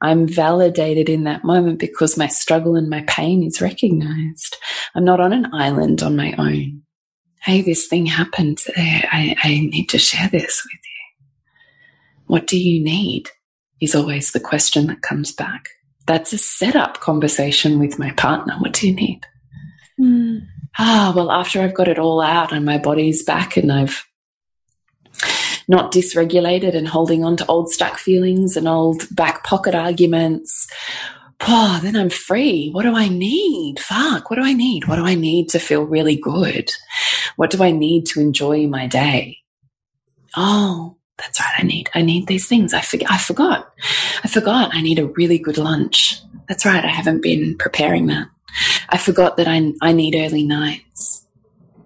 I'm 0.00 0.28
validated 0.28 1.08
in 1.08 1.24
that 1.24 1.44
moment 1.44 1.80
because 1.80 2.16
my 2.16 2.28
struggle 2.28 2.76
and 2.76 2.88
my 2.88 3.04
pain 3.08 3.42
is 3.42 3.60
recognized. 3.60 4.56
I'm 4.94 5.04
not 5.04 5.20
on 5.20 5.32
an 5.32 5.52
island 5.52 6.02
on 6.02 6.16
my 6.16 6.34
own 6.38 6.82
hey, 7.46 7.62
this 7.62 7.86
thing 7.86 8.06
happened. 8.06 8.64
I, 8.76 9.36
I 9.42 9.48
need 9.48 9.88
to 9.90 9.98
share 9.98 10.28
this 10.28 10.64
with 10.64 10.80
you. 10.82 11.26
What 12.26 12.48
do 12.48 12.58
you 12.58 12.82
need? 12.82 13.30
Is 13.80 13.94
always 13.94 14.32
the 14.32 14.40
question 14.40 14.88
that 14.88 15.02
comes 15.02 15.30
back. 15.30 15.68
That's 16.06 16.32
a 16.32 16.38
setup 16.38 16.98
conversation 17.00 17.78
with 17.78 18.00
my 18.00 18.10
partner. 18.12 18.54
What 18.58 18.72
do 18.72 18.88
you 18.88 18.94
need? 18.94 19.20
Mm. 20.00 20.46
Ah, 20.78 21.12
well, 21.14 21.30
after 21.30 21.60
I've 21.62 21.74
got 21.74 21.88
it 21.88 21.98
all 21.98 22.20
out 22.20 22.52
and 22.52 22.64
my 22.64 22.78
body's 22.78 23.22
back 23.22 23.56
and 23.56 23.70
I've 23.70 24.04
not 25.68 25.92
dysregulated 25.92 26.74
and 26.74 26.88
holding 26.88 27.24
on 27.24 27.36
to 27.36 27.46
old 27.46 27.70
stuck 27.70 27.98
feelings 27.98 28.56
and 28.56 28.66
old 28.66 29.04
back 29.14 29.44
pocket 29.44 29.74
arguments, 29.74 30.66
oh, 31.40 31.80
then 31.82 31.96
I'm 31.96 32.10
free. 32.10 32.70
What 32.70 32.82
do 32.82 32.94
I 32.94 33.08
need? 33.08 33.78
Fuck, 33.78 34.30
what 34.30 34.36
do 34.36 34.42
I 34.42 34.52
need? 34.52 34.86
What 34.86 34.96
do 34.96 35.04
I 35.04 35.14
need 35.14 35.48
to 35.50 35.58
feel 35.58 35.82
really 35.82 36.16
good? 36.16 36.70
What 37.36 37.50
do 37.50 37.62
I 37.62 37.70
need 37.70 38.06
to 38.06 38.20
enjoy 38.20 38.66
my 38.66 38.86
day? 38.86 39.38
Oh, 40.36 40.96
that's 41.18 41.40
right. 41.40 41.54
I 41.58 41.62
need, 41.62 41.90
I 41.94 42.02
need 42.02 42.26
these 42.26 42.46
things. 42.46 42.74
I 42.74 42.80
forget, 42.80 43.10
I 43.10 43.18
forgot. 43.18 43.72
I 44.22 44.28
forgot 44.28 44.74
I 44.74 44.82
need 44.82 44.98
a 44.98 45.06
really 45.06 45.38
good 45.38 45.58
lunch. 45.58 46.20
That's 46.48 46.66
right. 46.66 46.84
I 46.84 46.88
haven't 46.88 47.22
been 47.22 47.56
preparing 47.56 48.06
that. 48.06 48.28
I 48.88 48.98
forgot 48.98 49.36
that 49.36 49.48
I, 49.48 49.72
I 49.82 49.92
need 49.92 50.14
early 50.14 50.44
nights. 50.44 51.26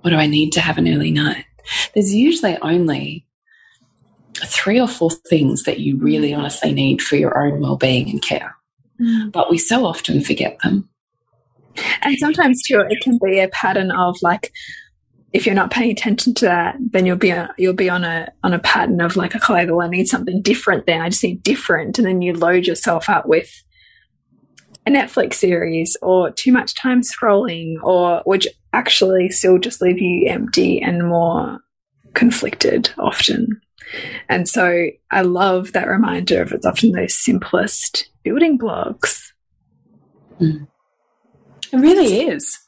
What 0.01 0.11
do 0.11 0.17
I 0.17 0.27
need 0.27 0.53
to 0.53 0.61
have 0.61 0.79
an 0.79 0.89
early 0.89 1.11
night? 1.11 1.45
There's 1.95 2.15
usually 2.15 2.57
only 2.59 3.27
three 4.35 4.81
or 4.81 4.89
four 4.89 5.11
things 5.11 5.65
that 5.65 5.81
you 5.81 5.97
really 5.99 6.33
honestly 6.33 6.73
need 6.73 7.03
for 7.03 7.17
your 7.17 7.39
own 7.39 7.61
well-being 7.61 8.09
and 8.09 8.23
care. 8.23 8.57
Mm. 9.01 9.33
But 9.33 9.51
we 9.51 9.59
so 9.59 9.87
often 9.87 10.21
forget 10.21 10.59
them. 10.63 10.89
And 12.03 12.19
sometimes 12.19 12.63
too, 12.63 12.85
it 12.89 13.01
can 13.01 13.19
be 13.25 13.41
a 13.41 13.49
pattern 13.49 13.91
of 13.91 14.17
like, 14.23 14.53
if 15.33 15.47
you're 15.47 15.55
not 15.55 15.71
paying 15.71 15.93
attention 15.93 16.35
to 16.35 16.45
that, 16.47 16.77
then 16.91 17.07
you'll 17.07 17.17
be 17.17 17.31
a, 17.31 17.55
you'll 17.57 17.73
be 17.73 17.89
on 17.89 18.05
a 18.05 18.29
on 18.43 18.53
a 18.53 18.59
pattern 18.59 19.01
of 19.01 19.15
like, 19.15 19.37
okay, 19.37 19.65
well, 19.67 19.83
I 19.83 19.89
need 19.89 20.09
something 20.09 20.43
different. 20.43 20.87
Then 20.87 21.01
I 21.01 21.09
just 21.09 21.23
need 21.23 21.43
different, 21.43 21.99
and 21.99 22.07
then 22.07 22.21
you 22.21 22.33
load 22.33 22.67
yourself 22.67 23.09
up 23.09 23.27
with 23.27 23.49
a 24.87 24.91
Netflix 24.91 25.35
series 25.35 25.97
or 26.03 26.33
too 26.33 26.51
much 26.51 26.75
time 26.75 27.03
scrolling, 27.03 27.77
or 27.83 28.23
which 28.25 28.49
actually 28.73 29.31
still 29.31 29.59
just 29.59 29.81
leave 29.81 30.01
you 30.01 30.29
empty 30.29 30.83
and 30.83 31.09
more 31.09 31.61
conflicted 32.15 32.91
often. 32.99 33.61
And 34.29 34.49
so 34.49 34.89
I 35.13 35.23
love 35.23 35.73
that 35.73 35.87
reminder 35.87 36.43
of 36.43 36.53
it's 36.53 36.67
often 36.67 36.91
those 36.91 37.15
simplest 37.15 38.10
building 38.23 38.57
blocks. 38.57 39.33
Mm. 40.41 40.67
It 41.73 41.77
really 41.77 42.29
is. 42.29 42.59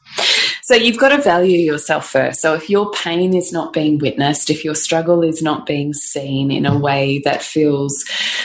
So 0.63 0.75
you've 0.75 0.99
got 0.99 1.09
to 1.09 1.21
value 1.21 1.59
yourself 1.59 2.09
first. 2.09 2.41
So 2.41 2.55
if 2.55 2.71
your 2.71 2.91
pain 2.93 3.35
is 3.35 3.53
not 3.53 3.73
being 3.73 3.99
witnessed, 3.99 4.49
if 4.49 4.65
your 4.65 4.75
struggle 4.75 5.23
is 5.23 5.43
not 5.43 5.67
being 5.67 5.93
seen 5.93 6.51
in 6.53 6.67
a 6.67 6.79
way 6.79 7.21
that 7.25 7.43
feels 7.43 8.05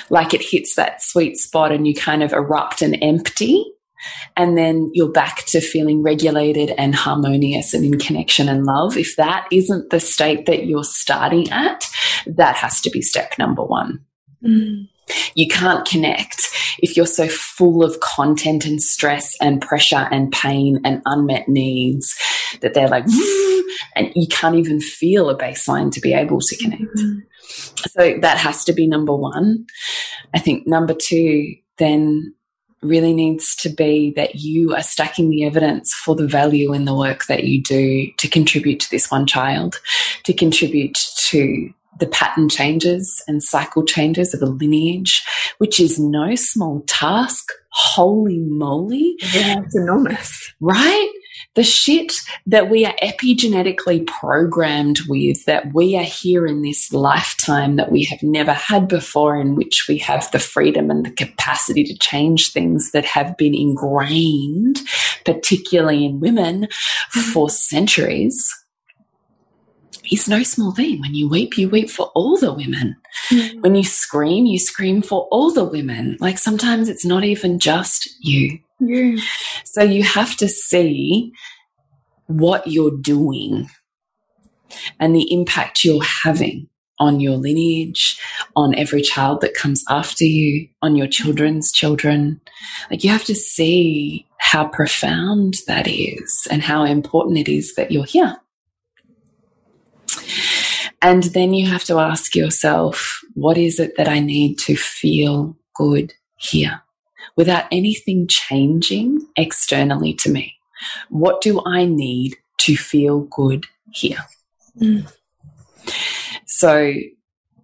like 0.09 0.33
it 0.33 0.41
hits 0.41 0.75
that 0.75 1.03
sweet 1.03 1.37
spot 1.37 1.71
and 1.71 1.87
you 1.87 1.93
kind 1.93 2.23
of 2.23 2.33
erupt 2.33 2.81
and 2.81 2.97
empty, 3.01 3.63
and 4.35 4.57
then 4.57 4.89
you're 4.93 5.11
back 5.11 5.45
to 5.47 5.61
feeling 5.61 6.01
regulated 6.01 6.71
and 6.77 6.95
harmonious 6.95 7.73
and 7.73 7.83
in 7.83 7.99
connection 7.99 8.47
and 8.49 8.65
love. 8.65 8.97
If 8.97 9.15
that 9.17 9.47
isn't 9.51 9.89
the 9.89 9.99
state 9.99 10.45
that 10.45 10.65
you're 10.65 10.83
starting 10.83 11.51
at, 11.51 11.85
that 12.25 12.55
has 12.55 12.81
to 12.81 12.89
be 12.89 13.01
step 13.01 13.33
number 13.37 13.63
one. 13.63 14.05
Mm. 14.43 14.87
You 15.35 15.47
can't 15.47 15.87
connect 15.87 16.41
if 16.79 16.95
you're 16.95 17.05
so 17.05 17.27
full 17.27 17.83
of 17.83 17.99
content 17.99 18.65
and 18.65 18.81
stress 18.81 19.35
and 19.41 19.61
pressure 19.61 20.07
and 20.11 20.31
pain 20.31 20.79
and 20.83 21.01
unmet 21.05 21.47
needs 21.47 22.15
that 22.61 22.73
they're 22.73 22.89
like, 22.89 23.05
and 23.95 24.11
you 24.15 24.27
can't 24.27 24.55
even 24.55 24.79
feel 24.79 25.29
a 25.29 25.37
baseline 25.37 25.91
to 25.91 26.01
be 26.01 26.13
able 26.13 26.39
to 26.41 26.57
connect. 26.57 26.95
Mm. 26.97 27.23
So 27.89 28.17
that 28.21 28.37
has 28.37 28.63
to 28.65 28.73
be 28.73 28.87
number 28.87 29.15
one. 29.15 29.65
I 30.33 30.39
think 30.39 30.67
number 30.67 30.93
two, 30.93 31.55
then 31.77 32.33
really 32.81 33.13
needs 33.13 33.55
to 33.55 33.69
be 33.69 34.13
that 34.15 34.35
you 34.35 34.75
are 34.75 34.83
stacking 34.83 35.29
the 35.29 35.45
evidence 35.45 35.93
for 36.05 36.15
the 36.15 36.27
value 36.27 36.73
in 36.73 36.85
the 36.85 36.95
work 36.95 37.25
that 37.25 37.43
you 37.45 37.61
do 37.61 38.07
to 38.19 38.27
contribute 38.27 38.79
to 38.79 38.91
this 38.91 39.09
one 39.09 39.25
child, 39.25 39.79
to 40.23 40.33
contribute 40.33 40.97
to 41.29 41.73
the 41.99 42.07
pattern 42.07 42.49
changes 42.49 43.23
and 43.27 43.43
cycle 43.43 43.83
changes 43.83 44.33
of 44.33 44.41
a 44.41 44.45
lineage, 44.45 45.23
which 45.57 45.79
is 45.79 45.99
no 45.99 46.35
small 46.35 46.81
task. 46.87 47.49
Holy 47.69 48.39
moly. 48.39 49.15
Yeah, 49.33 49.61
it's 49.63 49.75
enormous. 49.75 50.53
Right? 50.59 51.09
the 51.57 51.63
shit 51.63 52.13
that 52.45 52.69
we 52.69 52.85
are 52.85 52.93
epigenetically 53.01 54.05
programmed 54.05 54.99
with, 55.09 55.43
that 55.45 55.73
we 55.73 55.97
are 55.97 56.03
here 56.03 56.45
in 56.45 56.61
this 56.61 56.93
lifetime 56.93 57.77
that 57.77 57.91
we 57.91 58.03
have 58.05 58.21
never 58.21 58.53
had 58.53 58.87
before, 58.87 59.35
in 59.35 59.55
which 59.55 59.85
we 59.89 59.97
have 59.97 60.29
the 60.31 60.39
freedom 60.39 60.91
and 60.91 61.03
the 61.03 61.11
capacity 61.11 61.83
to 61.83 61.97
change 61.97 62.51
things 62.51 62.91
that 62.91 63.05
have 63.05 63.35
been 63.37 63.55
ingrained, 63.55 64.81
particularly 65.25 66.05
in 66.05 66.19
women, 66.19 66.67
for 67.33 67.49
centuries. 67.49 68.53
Is 70.11 70.27
no 70.27 70.43
small 70.43 70.71
thing. 70.71 71.01
When 71.01 71.15
you 71.15 71.27
weep, 71.27 71.57
you 71.57 71.69
weep 71.69 71.89
for 71.89 72.07
all 72.15 72.37
the 72.37 72.53
women. 72.53 72.95
Mm. 73.29 73.61
When 73.61 73.75
you 73.75 73.83
scream, 73.83 74.45
you 74.45 74.59
scream 74.59 75.01
for 75.01 75.27
all 75.31 75.51
the 75.51 75.65
women. 75.65 76.17
Like 76.19 76.37
sometimes 76.37 76.89
it's 76.89 77.05
not 77.05 77.23
even 77.23 77.59
just 77.59 78.09
you. 78.21 78.59
Yeah. 78.79 79.17
So 79.65 79.81
you 79.81 80.03
have 80.03 80.35
to 80.37 80.47
see 80.47 81.33
what 82.27 82.67
you're 82.67 82.97
doing 82.97 83.69
and 84.99 85.15
the 85.15 85.31
impact 85.31 85.83
you're 85.83 86.03
having 86.03 86.69
on 86.99 87.19
your 87.19 87.35
lineage, 87.37 88.19
on 88.55 88.73
every 88.75 89.01
child 89.01 89.41
that 89.41 89.53
comes 89.53 89.83
after 89.89 90.25
you, 90.25 90.67
on 90.81 90.95
your 90.95 91.07
children's 91.07 91.71
children. 91.71 92.41
Like 92.89 93.03
you 93.03 93.11
have 93.11 93.25
to 93.25 93.35
see 93.35 94.25
how 94.39 94.67
profound 94.67 95.55
that 95.67 95.87
is 95.87 96.47
and 96.49 96.63
how 96.63 96.83
important 96.85 97.37
it 97.37 97.47
is 97.47 97.75
that 97.75 97.91
you're 97.91 98.05
here. 98.05 98.37
And 101.01 101.24
then 101.24 101.53
you 101.53 101.67
have 101.67 101.83
to 101.86 102.00
ask 102.00 102.36
yourself, 102.36 103.21
what 103.33 103.57
is 103.57 103.79
it 103.79 103.95
that 103.97 104.07
I 104.07 104.19
need 104.19 104.58
to 104.60 104.75
feel 104.75 105.56
good 105.75 106.13
here? 106.38 106.82
without 107.38 107.65
anything 107.71 108.27
changing 108.27 109.25
externally 109.38 110.13
to 110.15 110.30
me. 110.30 110.56
What 111.10 111.39
do 111.39 111.62
I 111.65 111.86
need 111.86 112.36
to 112.60 112.75
feel 112.75 113.21
good 113.21 113.65
here? 113.93 114.25
Mm. 114.82 115.12
So, 116.45 116.93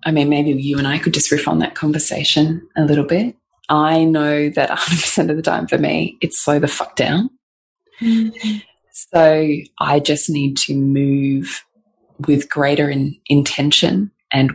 I 0.05 0.11
mean, 0.11 0.29
maybe 0.29 0.51
you 0.51 0.77
and 0.77 0.87
I 0.87 0.99
could 0.99 1.13
just 1.13 1.31
riff 1.31 1.47
on 1.47 1.59
that 1.59 1.75
conversation 1.75 2.67
a 2.77 2.85
little 2.85 3.03
bit. 3.03 3.35
I 3.69 4.03
know 4.03 4.49
that 4.49 4.69
100% 4.69 5.29
of 5.29 5.35
the 5.35 5.41
time 5.41 5.67
for 5.67 5.77
me, 5.77 6.17
it's 6.21 6.43
slow 6.43 6.59
the 6.59 6.67
fuck 6.67 6.95
down. 6.95 7.29
Mm. 8.01 8.63
So 8.91 9.49
I 9.79 9.99
just 9.99 10.29
need 10.29 10.57
to 10.57 10.75
move 10.75 11.63
with 12.27 12.49
greater 12.49 12.89
in 12.89 13.15
intention 13.27 14.11
and 14.31 14.51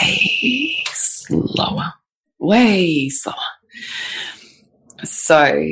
way 0.00 0.82
slower, 0.92 1.92
way 2.38 3.08
slower. 3.08 3.34
So 5.04 5.64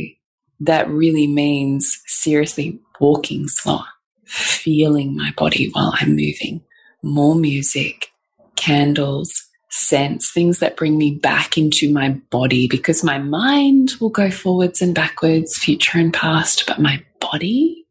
that 0.61 0.89
really 0.89 1.27
means 1.27 2.01
seriously 2.07 2.81
walking 3.01 3.49
slower, 3.49 3.85
feeling 4.25 5.17
my 5.17 5.33
body 5.37 5.71
while 5.73 5.93
I'm 6.01 6.11
moving, 6.11 6.63
more 7.03 7.35
music, 7.35 8.11
candles, 8.57 9.47
scents, 9.69 10.31
things 10.33 10.59
that 10.61 10.77
bring 10.77 10.97
me 10.97 11.15
back 11.15 11.59
into 11.59 11.93
my 11.93 12.11
body 12.31 12.67
because 12.67 13.05
my 13.05 13.19
mind 13.19 13.93
will 14.01 14.11
go 14.11 14.31
forwards 14.31 14.81
and 14.81 14.95
backwards, 14.95 15.57
future 15.57 15.99
and 15.99 16.13
past, 16.13 16.65
but 16.67 16.79
my 16.79 17.05
body 17.21 17.87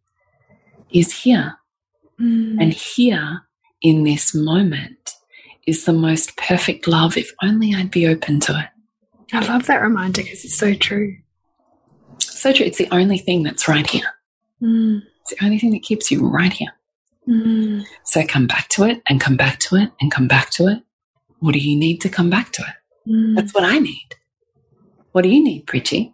is 0.91 1.13
here. 1.13 1.57
Mm. 2.19 2.61
And 2.61 2.73
here 2.73 3.41
in 3.81 4.03
this 4.03 4.33
moment 4.33 5.15
is 5.67 5.85
the 5.85 5.93
most 5.93 6.37
perfect 6.37 6.87
love 6.87 7.17
if 7.17 7.31
only 7.43 7.73
I'd 7.73 7.91
be 7.91 8.07
open 8.07 8.39
to 8.41 8.59
it. 8.59 9.35
I 9.35 9.45
love 9.45 9.65
that 9.67 9.81
reminder 9.81 10.21
because 10.21 10.45
it's 10.45 10.57
so 10.57 10.73
true 10.73 11.17
so 12.45 12.53
true. 12.53 12.65
It's 12.65 12.77
the 12.77 12.87
only 12.91 13.17
thing 13.17 13.41
that's 13.43 13.67
right 13.67 13.89
here. 13.89 14.07
Mm. 14.61 15.01
It's 15.21 15.31
the 15.31 15.45
only 15.45 15.57
thing 15.57 15.71
that 15.71 15.81
keeps 15.81 16.11
you 16.11 16.27
right 16.27 16.53
here. 16.53 16.71
Mm. 17.27 17.83
So 18.03 18.23
come 18.25 18.45
back 18.45 18.69
to 18.69 18.83
it 18.83 19.01
and 19.09 19.19
come 19.19 19.35
back 19.35 19.59
to 19.61 19.75
it 19.77 19.89
and 19.99 20.11
come 20.11 20.27
back 20.27 20.51
to 20.51 20.67
it. 20.67 20.83
What 21.39 21.53
do 21.53 21.59
you 21.59 21.75
need 21.75 22.01
to 22.01 22.09
come 22.09 22.29
back 22.29 22.51
to 22.53 22.61
it? 22.61 23.09
Mm. 23.11 23.35
That's 23.35 23.53
what 23.53 23.63
I 23.63 23.79
need. 23.79 24.09
What 25.11 25.23
do 25.23 25.29
you 25.29 25.43
need, 25.43 25.65
Preachy? 25.65 26.13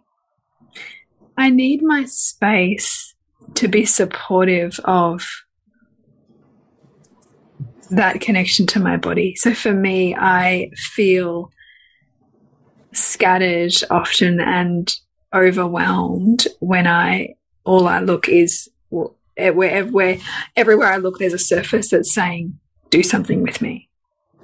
I 1.36 1.50
need 1.50 1.82
my 1.82 2.04
space 2.04 3.14
to 3.54 3.68
be 3.68 3.84
supportive 3.84 4.80
of 4.84 5.26
that 7.92 8.20
connection 8.20 8.66
to 8.68 8.80
my 8.80 8.96
body. 8.96 9.34
So 9.36 9.54
for 9.54 9.72
me, 9.72 10.14
I 10.14 10.70
feel 10.76 11.50
scattered 12.92 13.72
often 13.90 14.40
and 14.40 14.94
overwhelmed 15.34 16.46
when 16.60 16.86
I 16.86 17.34
all 17.64 17.86
I 17.86 18.00
look 18.00 18.28
is 18.28 18.68
where, 18.90 19.84
where 19.86 20.18
everywhere 20.56 20.92
I 20.92 20.96
look, 20.96 21.18
there's 21.18 21.32
a 21.32 21.38
surface 21.38 21.90
that's 21.90 22.12
saying, 22.12 22.58
"Do 22.90 23.02
something 23.02 23.42
with 23.42 23.60
me," 23.62 23.88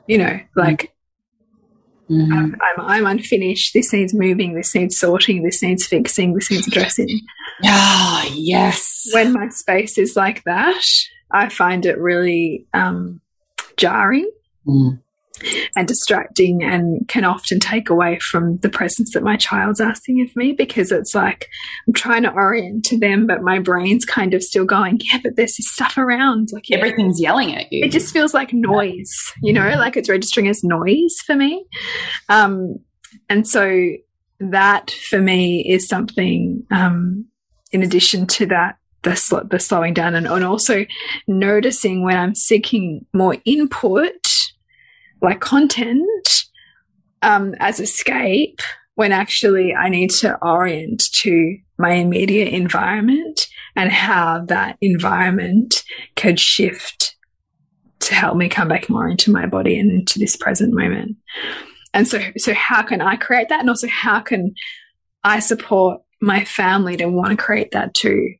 you 0.07 0.19
know, 0.19 0.41
like. 0.55 0.93
Mm 2.11 2.25
-hmm. 2.25 2.33
I'm, 2.33 2.57
I'm, 2.67 2.81
I'm 2.95 3.07
unfinished. 3.07 3.73
This 3.73 3.93
needs 3.93 4.15
moving. 4.15 4.55
This 4.55 4.75
needs 4.75 4.99
sorting. 4.99 5.45
This 5.45 5.61
needs 5.63 5.87
fixing. 5.87 6.35
This 6.35 6.51
needs 6.51 6.67
addressing. 6.67 7.21
Ah, 7.65 8.25
yes. 8.35 9.11
When 9.13 9.33
my 9.33 9.51
space 9.51 10.01
is 10.01 10.17
like 10.17 10.41
that, 10.45 10.85
I 11.31 11.49
find 11.51 11.85
it 11.85 11.99
really 11.99 12.67
um, 12.73 13.21
jarring. 13.79 14.31
Mm 14.67 14.99
and 15.77 15.87
distracting 15.87 16.63
and 16.63 17.07
can 17.09 17.25
often 17.25 17.61
take 17.61 17.91
away 17.91 18.19
from 18.19 18.59
the 18.59 18.69
presence 18.69 19.13
that 19.15 19.23
my 19.23 19.37
child's 19.37 19.81
asking 19.81 20.21
of 20.23 20.35
me 20.37 20.53
because 20.53 20.93
it's 20.93 21.15
like 21.15 21.49
I'm 21.87 21.95
trying 21.95 22.23
to 22.25 22.33
orient 22.33 22.85
to 22.87 22.99
them, 22.99 23.27
but 23.27 23.43
my 23.43 23.59
brain's 23.59 24.05
kind 24.05 24.35
of 24.35 24.43
still 24.43 24.65
going, 24.65 25.01
yeah, 25.05 25.19
but 25.23 25.37
there's 25.37 25.57
this 25.57 25.71
stuff 25.71 25.97
around. 25.97 26.49
Like 26.53 26.71
everything's 26.71 27.21
yelling 27.21 27.55
at 27.55 27.73
you. 27.73 27.85
It 27.85 27.93
just 27.93 28.13
feels 28.13 28.35
like 28.35 28.53
noise, 28.53 29.33
you 29.43 29.53
know, 29.53 29.69
like 29.77 29.97
it's 29.97 30.09
registering 30.09 30.49
as 30.49 30.65
noise 30.65 31.17
for 31.25 31.35
me. 31.35 31.65
Um, 32.29 32.77
and 33.29 33.47
so 33.47 33.91
that 34.41 34.91
for 34.91 35.21
me 35.21 35.69
is 35.69 35.89
something, 35.89 36.65
um, 36.71 37.27
in 37.73 37.83
addition 37.83 38.27
to 38.27 38.47
that, 38.47 38.79
the, 39.03 39.15
sl 39.15 39.39
the 39.49 39.59
slowing 39.59 39.95
down 39.95 40.15
and, 40.15 40.27
and 40.27 40.45
also 40.45 40.85
noticing 41.27 42.03
when 42.03 42.17
I'm 42.17 42.35
seeking 42.35 43.07
more 43.13 43.37
input 43.45 44.27
like 45.21 45.41
content 45.41 46.45
um, 47.23 47.55
as 47.61 47.81
escape 47.81 48.61
when 48.95 49.13
actually 49.13 49.75
I 49.75 49.89
need 49.89 50.11
to 50.11 50.37
orient 50.45 51.03
to 51.13 51.59
my 51.79 51.93
immediate 51.93 52.49
environment 52.49 53.47
and 53.77 53.93
how 53.93 54.45
that 54.47 54.77
environment 54.81 55.85
could 56.17 56.41
shift 56.41 57.17
to 58.01 58.15
help 58.15 58.37
me 58.37 58.49
come 58.49 58.69
back 58.69 58.89
more 58.89 59.09
into 59.09 59.31
my 59.31 59.47
body 59.47 59.79
and 59.79 59.91
into 59.91 60.19
this 60.19 60.37
present 60.37 60.75
moment. 60.75 61.17
And 61.95 62.09
so, 62.09 62.21
so 62.37 62.55
how 62.55 62.83
can 62.83 63.01
I 63.01 63.17
create 63.17 63.49
that? 63.49 63.61
And 63.61 63.69
also 63.69 63.87
how 63.87 64.21
can 64.21 64.55
I 65.23 65.41
support 65.41 66.01
my 66.21 66.45
family 66.45 66.97
to 66.97 67.07
want 67.07 67.31
to 67.31 67.37
create 67.37 67.71
that 67.73 67.95
too? 67.95 68.35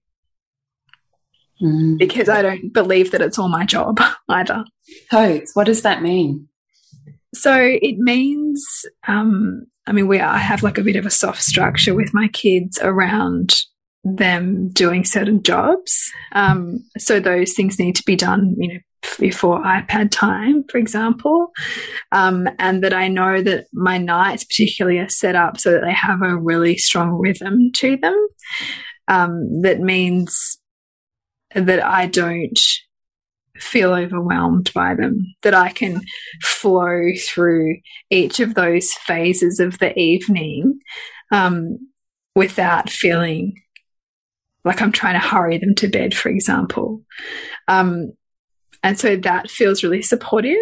Mm. 1.61 1.99
because 1.99 2.29
I 2.29 2.43
don't 2.43 2.73
believe 2.73 3.11
that 3.13 3.23
it's 3.23 3.39
all 3.39 3.49
my 3.49 3.65
job 3.65 4.01
either. 4.29 4.65
Totes, 5.11 5.55
what 5.55 5.65
does 5.65 5.83
that 5.83 6.03
mean? 6.03 6.49
So 7.35 7.55
it 7.61 7.99
means, 7.99 8.87
um, 9.07 9.67
I 9.87 9.93
mean, 9.93 10.09
we 10.09 10.21
I 10.21 10.39
have 10.39 10.63
like 10.63 10.79
a 10.79 10.83
bit 10.83 10.97
of 10.97 11.07
a 11.07 11.11
soft 11.11 11.43
structure 11.43 11.95
with 11.95 12.15
my 12.15 12.29
kids 12.29 12.79
around 12.81 13.61
them 14.05 14.69
doing 14.71 15.05
certain 15.05 15.43
jobs. 15.43 16.11
Um, 16.33 16.85
so 16.97 17.21
those 17.21 17.53
things 17.53 17.79
need 17.79 17.97
to 17.97 18.03
be 18.05 18.17
done, 18.17 18.55
you 18.59 18.75
know, 18.75 18.81
before 19.19 19.63
iPad 19.63 20.11
time, 20.11 20.65
for 20.69 20.79
example. 20.79 21.53
Um, 22.13 22.49
and 22.59 22.83
that 22.83 22.93
I 22.93 23.09
know 23.09 23.43
that 23.43 23.67
my 23.73 23.99
nights 23.99 24.45
particularly 24.45 24.99
are 24.99 25.09
set 25.09 25.35
up 25.35 25.59
so 25.59 25.73
that 25.73 25.83
they 25.83 25.93
have 25.93 26.23
a 26.23 26.37
really 26.37 26.77
strong 26.77 27.13
rhythm 27.13 27.71
to 27.75 27.97
them. 27.97 28.29
Um, 29.09 29.63
that 29.63 29.81
means 29.81 30.59
that 31.55 31.85
I 31.85 32.07
don't 32.07 32.59
feel 33.57 33.93
overwhelmed 33.93 34.71
by 34.75 34.95
them, 34.95 35.35
that 35.43 35.55
I 35.55 35.71
can 35.71 36.03
flow 36.43 37.11
through 37.21 37.79
each 38.11 38.41
of 38.41 38.55
those 38.55 38.93
phases 38.93 39.61
of 39.61 39.79
the 39.79 39.99
evening 39.99 40.79
um, 41.33 41.79
without 42.35 42.91
feeling 42.91 43.55
like 44.65 44.83
I'm 44.83 44.93
trying 44.93 45.21
to 45.21 45.27
hurry 45.27 45.59
them 45.59 45.75
to 45.77 45.89
bed, 45.89 46.15
for 46.15 46.29
example. 46.29 47.03
Um, 47.69 48.13
and 48.83 48.99
so 48.99 49.17
that 49.17 49.51
feels 49.51 49.83
really 49.83 50.03
supportive 50.03 50.57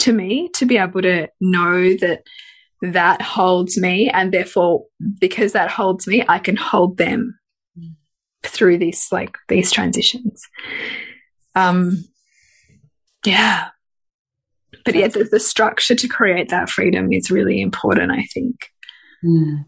to 0.00 0.12
me 0.12 0.48
to 0.54 0.66
be 0.66 0.76
able 0.76 1.02
to 1.02 1.28
know 1.40 1.94
that 1.96 2.22
that 2.82 3.22
holds 3.22 3.78
me. 3.78 4.10
And 4.10 4.32
therefore, 4.32 4.84
because 5.20 5.52
that 5.52 5.70
holds 5.70 6.06
me, 6.06 6.24
I 6.28 6.38
can 6.38 6.56
hold 6.56 6.98
them 6.98 7.38
through 8.44 8.78
these 8.78 9.08
like 9.12 9.36
these 9.48 9.70
transitions. 9.70 10.42
Um, 11.54 12.04
yeah. 13.24 13.68
But 14.84 14.94
yeah, 14.94 15.08
the, 15.08 15.24
the 15.24 15.40
structure 15.40 15.94
to 15.94 16.08
create 16.08 16.48
that 16.48 16.68
freedom 16.68 17.12
is 17.12 17.30
really 17.30 17.60
important, 17.60 18.10
I 18.10 18.24
think. 18.34 18.56
Mm. 19.24 19.64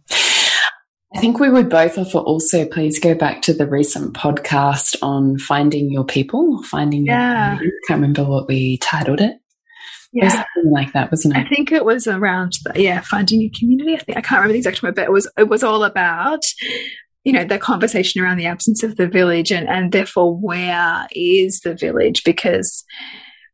I 1.14 1.20
think 1.20 1.38
we 1.38 1.48
would 1.48 1.68
both 1.68 1.96
offer 1.96 2.18
also 2.18 2.66
please 2.66 2.98
go 2.98 3.14
back 3.14 3.40
to 3.42 3.54
the 3.54 3.68
recent 3.68 4.14
podcast 4.14 4.96
on 5.00 5.38
finding 5.38 5.90
your 5.92 6.04
people, 6.04 6.62
finding 6.64 7.06
yeah. 7.06 7.60
your 7.60 7.70
can't 7.86 8.00
remember 8.00 8.24
what 8.24 8.48
we 8.48 8.78
titled 8.78 9.20
it. 9.20 9.36
Yeah. 10.12 10.28
something 10.28 10.72
like 10.72 10.92
that, 10.92 11.10
wasn't 11.10 11.36
it? 11.36 11.40
I 11.40 11.48
think 11.48 11.72
it 11.72 11.84
was 11.84 12.06
around 12.06 12.54
the, 12.64 12.80
yeah, 12.80 13.00
finding 13.00 13.40
your 13.40 13.50
community. 13.56 13.94
I 13.94 13.98
think 13.98 14.18
I 14.18 14.20
can't 14.20 14.38
remember 14.38 14.52
the 14.52 14.58
exact 14.58 14.82
word, 14.82 14.94
but 14.94 15.04
it 15.04 15.12
was 15.12 15.30
it 15.36 15.48
was 15.48 15.64
all 15.64 15.82
about 15.82 16.44
you 17.24 17.32
know 17.32 17.44
the 17.44 17.58
conversation 17.58 18.22
around 18.22 18.36
the 18.36 18.46
absence 18.46 18.82
of 18.82 18.96
the 18.96 19.08
village 19.08 19.50
and 19.50 19.68
and 19.68 19.92
therefore 19.92 20.34
where 20.36 21.06
is 21.12 21.60
the 21.60 21.74
village 21.74 22.22
because 22.24 22.84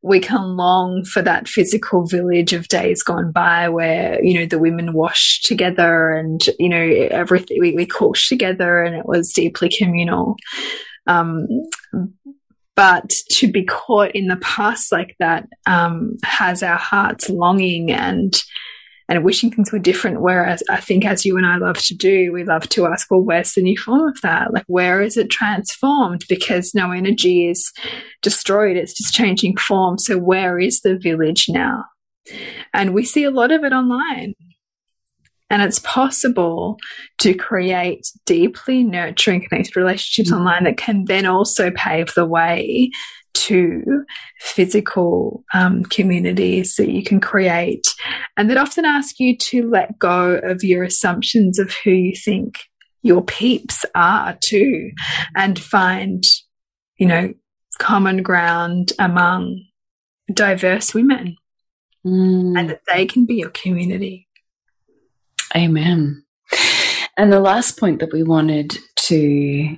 we 0.03 0.19
can 0.19 0.57
long 0.57 1.05
for 1.05 1.21
that 1.23 1.47
physical 1.47 2.07
village 2.07 2.53
of 2.53 2.69
days 2.69 3.03
gone 3.03 3.33
by 3.33 3.69
where, 3.69 4.23
you 4.25 4.39
know, 4.39 4.47
the 4.47 4.59
women 4.59 4.95
washed 4.95 5.45
together 5.45 6.13
and, 6.13 6.41
you 6.59 6.71
know, 6.71 6.81
everything, 7.11 7.59
we, 7.61 7.75
we 7.75 7.85
cooked 7.85 8.27
together 8.27 8.83
and 8.83 8.97
it 8.97 9.05
was 9.05 9.33
deeply 9.33 9.69
communal. 9.69 10.37
Um, 11.07 11.47
but 12.75 13.11
to 13.33 13.53
be 13.53 13.65
caught 13.65 14.13
in 14.13 14.29
the 14.29 14.37
past 14.37 14.91
like 14.91 15.17
that 15.19 15.47
um, 15.67 16.17
has 16.25 16.63
our 16.63 16.79
hearts 16.79 17.29
longing 17.29 17.93
and 17.93 18.43
and 19.11 19.25
wishing 19.25 19.51
things 19.51 19.73
were 19.73 19.81
different. 19.81 20.23
Whereas 20.23 20.63
I 20.71 20.81
think, 20.81 21.05
as 21.05 21.27
you 21.27 21.37
and 21.37 21.45
I 21.45 21.57
love 21.57 21.79
to 21.79 21.95
do, 21.95 22.33
we 22.33 22.45
love 22.45 22.69
to 22.71 22.87
ask, 22.87 23.11
well, 23.11 23.21
where's 23.21 23.55
the 23.55 23.63
new 23.63 23.77
form 23.77 24.09
of 24.09 24.21
that? 24.21 24.55
Like, 24.55 24.65
where 24.69 25.03
is 25.03 25.17
it 25.17 25.31
transformed? 25.31 26.25
Because 26.29 26.77
no 26.77 26.93
energy 26.93 27.49
is 27.49 27.73
destroyed, 28.23 28.77
it's 28.77 28.97
just 28.97 29.13
changing 29.13 29.57
form. 29.57 29.99
So, 29.99 30.17
where 30.17 30.61
is 30.61 30.83
the 30.83 30.97
village 30.97 31.47
now? 31.49 31.85
And 32.73 32.95
we 32.95 33.05
see 33.05 33.25
a 33.25 33.33
lot 33.33 33.51
of 33.51 33.65
it 33.65 33.73
online. 33.73 34.35
And 35.53 35.63
it's 35.63 35.81
possible 35.81 36.77
to 37.19 37.35
create 37.35 38.07
deeply 38.27 38.85
nurturing, 38.85 39.45
connected 39.45 39.75
relationships 39.75 40.31
mm 40.31 40.37
-hmm. 40.37 40.41
online 40.41 40.65
that 40.65 40.77
can 40.77 41.07
then 41.07 41.27
also 41.27 41.73
pave 41.73 42.13
the 42.15 42.27
way 42.27 42.91
to 43.35 44.05
physical 44.39 45.45
um, 45.55 45.85
communities 45.85 46.75
that 46.77 46.91
you 46.91 47.03
can 47.03 47.21
create 47.21 47.87
and 48.37 48.51
that 48.51 48.57
often 48.57 48.85
ask 48.85 49.19
you 49.19 49.37
to 49.37 49.69
let 49.69 49.99
go 49.99 50.37
of 50.43 50.63
your 50.63 50.83
assumptions 50.85 51.59
of 51.59 51.75
who 51.85 51.91
you 51.91 52.15
think 52.15 52.59
your 53.03 53.23
peeps 53.23 53.85
are 53.95 54.37
too 54.41 54.91
and 55.37 55.59
find 55.59 56.25
you 56.99 57.07
know 57.07 57.33
common 57.79 58.23
ground 58.23 58.93
among 58.99 59.65
diverse 60.33 60.95
women 60.95 61.37
mm. 62.07 62.59
and 62.59 62.71
that 62.71 62.83
they 62.93 63.07
can 63.07 63.27
be 63.27 63.37
your 63.37 63.51
community 63.51 64.29
amen 65.57 66.23
and 67.17 67.33
the 67.33 67.41
last 67.41 67.79
point 67.79 68.01
that 68.01 68.13
we 68.13 68.23
wanted 68.23 68.77
to 68.97 69.77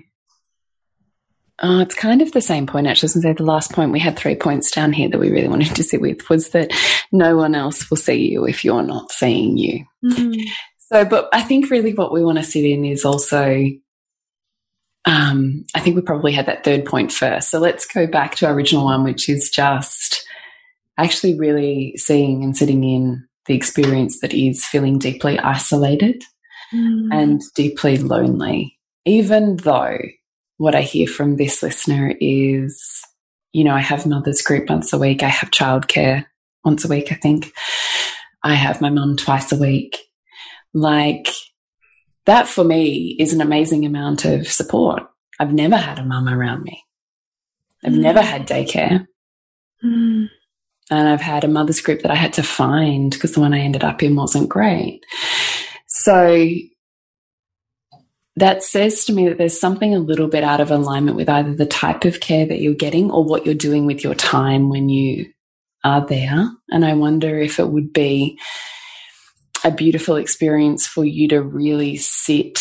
Oh, 1.64 1.79
it's 1.79 1.94
kind 1.94 2.20
of 2.20 2.33
the 2.33 2.40
same 2.40 2.66
point, 2.66 2.88
actually. 2.88 3.07
I 3.07 3.12
was 3.14 3.22
say 3.22 3.33
the 3.35 3.44
last 3.44 3.72
point 3.72 3.92
we 3.92 4.01
had 4.01 4.18
three 4.18 4.35
points 4.35 4.72
down 4.72 4.92
here 4.92 5.09
that 5.09 5.20
we 5.20 5.31
really 5.31 5.46
wanted 5.46 5.77
to 5.77 5.85
sit 5.85 6.01
with 6.01 6.29
was 6.29 6.51
that 6.51 6.72
no 7.12 7.37
one 7.37 7.55
else 7.55 7.88
will 7.88 7.96
see 7.96 8.31
you 8.33 8.44
if 8.46 8.64
you're 8.64 8.83
not 8.83 9.12
seeing 9.12 9.57
you. 9.57 9.85
Mm 10.05 10.12
-hmm. 10.12 10.42
So, 10.79 11.05
but 11.05 11.29
I 11.33 11.40
think 11.40 11.70
really 11.70 11.94
what 11.94 12.12
we 12.12 12.25
want 12.25 12.38
to 12.38 12.44
sit 12.44 12.64
in 12.64 12.85
is 12.85 13.05
also, 13.05 13.64
um, 15.05 15.64
I 15.75 15.81
think 15.81 15.96
we 15.96 16.03
probably 16.03 16.33
had 16.33 16.46
that 16.46 16.64
third 16.64 16.85
point 16.85 17.12
first. 17.12 17.51
So 17.51 17.61
let's 17.61 17.87
go 17.87 18.07
back 18.07 18.35
to 18.37 18.46
our 18.46 18.55
original 18.55 18.85
one, 18.85 19.05
which 19.05 19.29
is 19.29 19.51
just 19.57 20.27
actually 20.96 21.38
really 21.38 21.94
seeing 21.96 22.44
and 22.44 22.57
sitting 22.57 22.85
in 22.85 23.29
the 23.46 23.55
experience 23.55 24.20
that 24.20 24.35
is 24.35 24.66
feeling 24.66 24.98
deeply 24.98 25.38
isolated 25.38 26.22
mm. 26.72 27.09
and 27.11 27.40
deeply 27.55 27.98
lonely, 27.98 28.79
even 29.05 29.57
though 29.57 29.98
what 30.57 30.75
I 30.75 30.83
hear 30.83 31.07
from 31.07 31.37
this 31.37 31.62
listener 31.62 32.15
is, 32.21 33.03
you 33.53 33.65
know, 33.65 33.75
I 33.75 33.81
have 33.81 34.07
mother's 34.07 34.43
group 34.43 34.69
once 34.71 34.93
a 34.93 34.99
week. 34.99 35.23
I 35.23 35.29
have 35.29 35.51
childcare 35.51 36.27
once 36.65 36.85
a 36.85 36.88
week, 36.88 37.12
I 37.12 37.17
think. 37.17 37.53
I 38.43 38.55
have 38.55 38.81
my 38.81 38.91
mum 38.91 39.17
twice 39.17 39.53
a 39.53 39.57
week. 39.57 39.99
Like, 40.75 41.29
that 42.27 42.47
for 42.47 42.65
me 42.65 43.17
is 43.19 43.33
an 43.33 43.41
amazing 43.41 43.85
amount 43.85 44.25
of 44.25 44.47
support. 44.47 45.03
I've 45.38 45.53
never 45.53 45.77
had 45.77 45.99
a 45.99 46.05
mum 46.05 46.29
around 46.29 46.62
me. 46.62 46.83
I've 47.85 47.93
mm. 47.93 48.01
never 48.01 48.23
had 48.23 48.47
daycare. 48.47 49.07
Mm. 49.85 50.29
And 50.91 51.09
I've 51.09 51.21
had 51.21 51.45
a 51.45 51.49
mother's 51.49 51.81
group 51.81 52.03
that 52.03 52.11
I 52.11 52.17
had 52.17 52.35
to 52.35 52.43
find 52.43 53.11
because 53.11 53.33
the 53.33 53.41
one 53.41 53.55
I 53.55 53.61
ended 53.61 53.83
up 53.83 54.03
in 54.03 54.15
wasn't 54.15 54.49
great. 54.49 55.05
So 55.87 56.49
that 58.37 58.62
says 58.62 59.05
to 59.05 59.12
me 59.12 59.29
that 59.29 59.38
there's 59.38 59.59
something 59.59 59.95
a 59.95 59.99
little 59.99 60.29
bit 60.29 60.45
out 60.45 60.61
of 60.61 60.71
alignment 60.71 61.16
with 61.16 61.29
either 61.29 61.55
the 61.55 61.66
type 61.66 62.05
of 62.05 62.21
care 62.21 62.47
that 62.47 62.61
you're 62.61 62.75
getting 62.75 63.11
or 63.11 63.25
what 63.25 63.45
you're 63.45 63.55
doing 63.55 63.85
with 63.87 64.03
your 64.03 64.14
time 64.14 64.71
when 64.71 64.88
you 64.88 65.27
are 65.85 66.05
there. 66.07 66.51
And 66.71 66.85
I 66.85 66.95
wonder 66.95 67.38
if 67.38 67.59
it 67.59 67.68
would 67.68 67.92
be 67.92 68.38
a 69.64 69.71
beautiful 69.71 70.16
experience 70.16 70.87
for 70.87 71.05
you 71.05 71.29
to 71.29 71.42
really 71.42 71.97
sit 71.97 72.59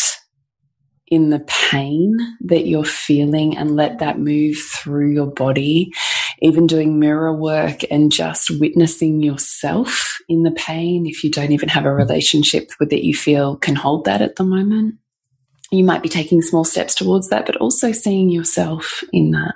in 1.08 1.30
the 1.30 1.40
pain 1.40 2.16
that 2.40 2.66
you're 2.66 2.84
feeling 2.84 3.56
and 3.56 3.76
let 3.76 3.98
that 3.98 4.18
move 4.18 4.56
through 4.56 5.12
your 5.12 5.26
body, 5.26 5.92
even 6.40 6.66
doing 6.66 6.98
mirror 6.98 7.34
work 7.34 7.80
and 7.90 8.10
just 8.10 8.50
witnessing 8.58 9.22
yourself 9.22 10.18
in 10.28 10.42
the 10.42 10.50
pain 10.52 11.06
if 11.06 11.22
you 11.22 11.30
don't 11.30 11.52
even 11.52 11.68
have 11.68 11.84
a 11.84 11.92
relationship 11.92 12.70
with 12.80 12.92
it 12.92 13.04
you 13.04 13.14
feel 13.14 13.56
can 13.56 13.74
hold 13.74 14.04
that 14.04 14.22
at 14.22 14.36
the 14.36 14.44
moment 14.44 14.94
you 15.72 15.82
might 15.82 16.02
be 16.02 16.08
taking 16.08 16.42
small 16.42 16.64
steps 16.64 16.94
towards 16.94 17.30
that, 17.30 17.46
but 17.46 17.56
also 17.56 17.92
seeing 17.92 18.28
yourself 18.28 19.02
in 19.12 19.30
that. 19.30 19.54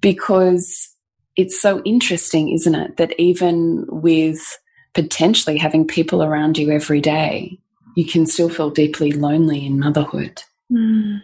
Because 0.00 0.94
it's 1.36 1.60
so 1.60 1.82
interesting, 1.84 2.50
isn't 2.50 2.74
it, 2.74 2.96
that 2.98 3.18
even 3.18 3.86
with 3.88 4.58
potentially 4.94 5.56
having 5.56 5.86
people 5.86 6.22
around 6.22 6.58
you 6.58 6.70
every 6.70 7.00
day, 7.00 7.58
you 7.96 8.04
can 8.04 8.26
still 8.26 8.48
feel 8.48 8.70
deeply 8.70 9.12
lonely 9.12 9.64
in 9.64 9.80
motherhood. 9.80 10.42
Mm. 10.70 11.22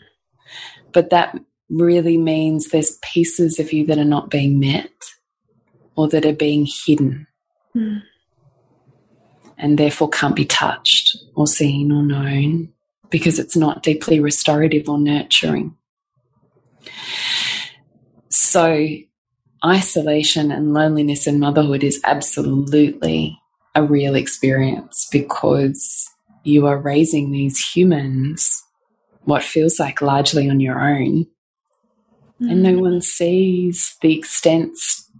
But 0.92 1.10
that 1.10 1.38
really 1.68 2.16
means 2.16 2.68
there's 2.68 2.98
pieces 3.02 3.58
of 3.58 3.72
you 3.72 3.86
that 3.86 3.98
are 3.98 4.04
not 4.04 4.30
being 4.30 4.58
met 4.58 4.90
or 5.94 6.08
that 6.08 6.24
are 6.24 6.32
being 6.32 6.66
hidden. 6.86 7.26
Mm. 7.76 8.02
And 9.58 9.78
therefore 9.78 10.08
can't 10.08 10.34
be 10.34 10.44
touched 10.44 11.16
or 11.34 11.46
seen 11.46 11.92
or 11.92 12.02
known 12.02 12.73
because 13.14 13.38
it's 13.38 13.54
not 13.54 13.84
deeply 13.84 14.18
restorative 14.18 14.88
or 14.88 14.98
nurturing. 14.98 15.76
So, 18.28 18.88
isolation 19.64 20.50
and 20.50 20.74
loneliness 20.74 21.28
in 21.28 21.38
motherhood 21.38 21.84
is 21.84 22.00
absolutely 22.02 23.38
a 23.76 23.84
real 23.84 24.16
experience 24.16 25.06
because 25.12 26.10
you 26.42 26.66
are 26.66 26.76
raising 26.76 27.30
these 27.30 27.64
humans 27.64 28.64
what 29.26 29.44
feels 29.44 29.78
like 29.78 30.02
largely 30.02 30.50
on 30.50 30.58
your 30.58 30.80
own 30.80 31.24
mm. 32.42 32.50
and 32.50 32.64
no 32.64 32.76
one 32.76 33.00
sees 33.00 33.96
the 34.02 34.18
extent 34.18 34.76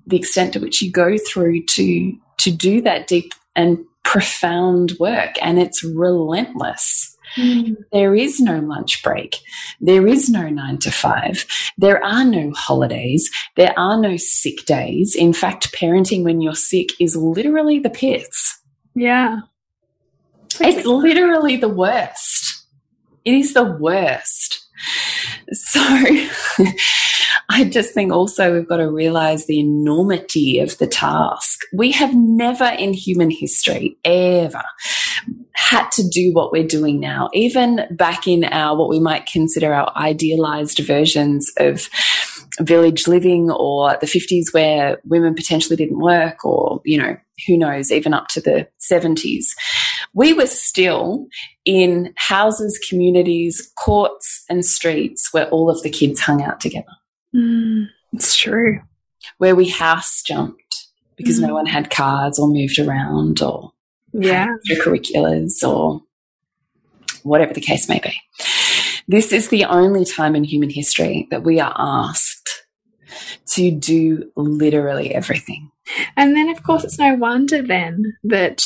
the 0.07 0.16
extent 0.16 0.52
to 0.52 0.59
which 0.59 0.83
you 0.83 0.90
go 0.90 1.16
through 1.16 1.64
to 1.64 2.12
to 2.38 2.50
do 2.50 2.83
that 2.83 3.07
deep 3.07 3.33
and 3.57 3.78
profound 4.02 4.92
work 4.98 5.35
and 5.40 5.59
it's 5.59 5.83
relentless 5.83 7.13
Mm. 7.37 7.77
There 7.92 8.14
is 8.14 8.40
no 8.40 8.61
lunch 8.61 9.03
break. 9.03 9.37
There 9.81 10.07
is 10.07 10.31
no 10.31 10.49
nine 10.49 10.79
to 10.79 10.90
five. 10.90 11.47
There 11.77 12.03
are 12.05 12.25
no 12.25 12.53
holidays. 12.55 13.31
There 13.57 13.79
are 13.79 14.01
no 14.01 14.16
sick 14.16 14.64
days. 14.66 15.14
In 15.14 15.33
fact, 15.33 15.73
parenting 15.73 16.25
when 16.25 16.40
you're 16.40 16.55
sick 16.55 16.90
is 17.01 17.16
literally 17.16 17.79
the 17.79 17.90
pits. 17.90 18.61
Yeah. 18.94 19.40
It's 20.61 20.87
literally 20.87 21.57
the 21.57 21.68
worst. 21.68 22.66
It 23.25 23.35
is 23.35 23.55
the 23.55 23.64
worst. 23.64 24.61
So 25.53 25.81
I 27.48 27.64
just 27.64 27.92
think 27.92 28.12
also 28.12 28.52
we've 28.52 28.68
got 28.68 28.78
to 28.78 28.90
realize 28.90 29.46
the 29.46 29.61
enormity 29.61 30.59
of 30.59 30.78
the 30.78 30.87
task. 30.87 31.61
We 31.72 31.92
have 31.92 32.14
never 32.14 32.64
in 32.64 32.92
human 32.92 33.30
history 33.30 33.98
ever 34.04 34.62
had 35.54 35.90
to 35.92 36.09
do 36.09 36.33
what 36.33 36.52
we're 36.52 36.66
doing 36.66 37.00
now. 37.00 37.30
Even 37.33 37.87
back 37.90 38.26
in 38.26 38.44
our, 38.44 38.76
what 38.76 38.88
we 38.88 39.00
might 39.00 39.26
consider 39.26 39.72
our 39.72 39.92
idealized 39.96 40.78
versions 40.78 41.52
of 41.59 41.88
village 42.61 43.09
living 43.09 43.50
or 43.50 43.96
the 44.00 44.07
50s 44.07 44.52
where 44.52 45.00
women 45.04 45.35
potentially 45.35 45.76
didn't 45.76 45.98
work 45.98 46.44
or, 46.44 46.80
you 46.85 46.98
know, 46.98 47.16
who 47.46 47.57
knows, 47.57 47.90
even 47.90 48.14
up 48.14 48.28
to 48.28 48.40
the 48.40 48.68
70s. 48.80 49.46
We 50.12 50.33
were 50.33 50.46
still 50.46 51.26
in 51.64 52.14
houses, 52.16 52.78
communities, 52.88 53.72
courts 53.76 54.44
and 54.48 54.64
streets 54.64 55.33
where 55.33 55.48
all 55.48 55.68
of 55.68 55.83
the 55.83 55.90
kids 55.90 56.20
hung 56.20 56.42
out 56.42 56.61
together. 56.61 56.87
Mm, 57.35 57.88
it's 58.12 58.37
true. 58.37 58.81
Where 59.38 59.57
we 59.57 59.68
house 59.68 60.23
jumped 60.23 60.88
because 61.16 61.38
mm. 61.38 61.49
no 61.49 61.55
one 61.55 61.66
had 61.66 61.90
cars 61.90 62.38
or 62.38 62.49
moved 62.49 62.79
around 62.79 63.42
or 63.42 63.73
yeah. 64.12 64.49
curriculars 64.81 65.62
or 65.62 66.03
whatever 67.23 67.53
the 67.53 67.61
case 67.61 67.88
may 67.88 68.01
be. 68.01 68.14
This 69.09 69.33
is 69.33 69.49
the 69.49 69.64
only 69.64 70.05
time 70.05 70.35
in 70.37 70.44
human 70.44 70.70
history 70.70 71.27
that 71.31 71.42
we 71.42 71.61
are 71.61 71.75
asked 71.77 72.66
to 73.49 73.70
do 73.70 74.31
literally 74.37 75.14
everything. 75.14 75.70
And 76.16 76.37
then, 76.37 76.49
of 76.49 76.62
course, 76.62 76.85
it's 76.85 76.99
no 76.99 77.14
wonder 77.14 77.61
then 77.62 78.16
that 78.25 78.62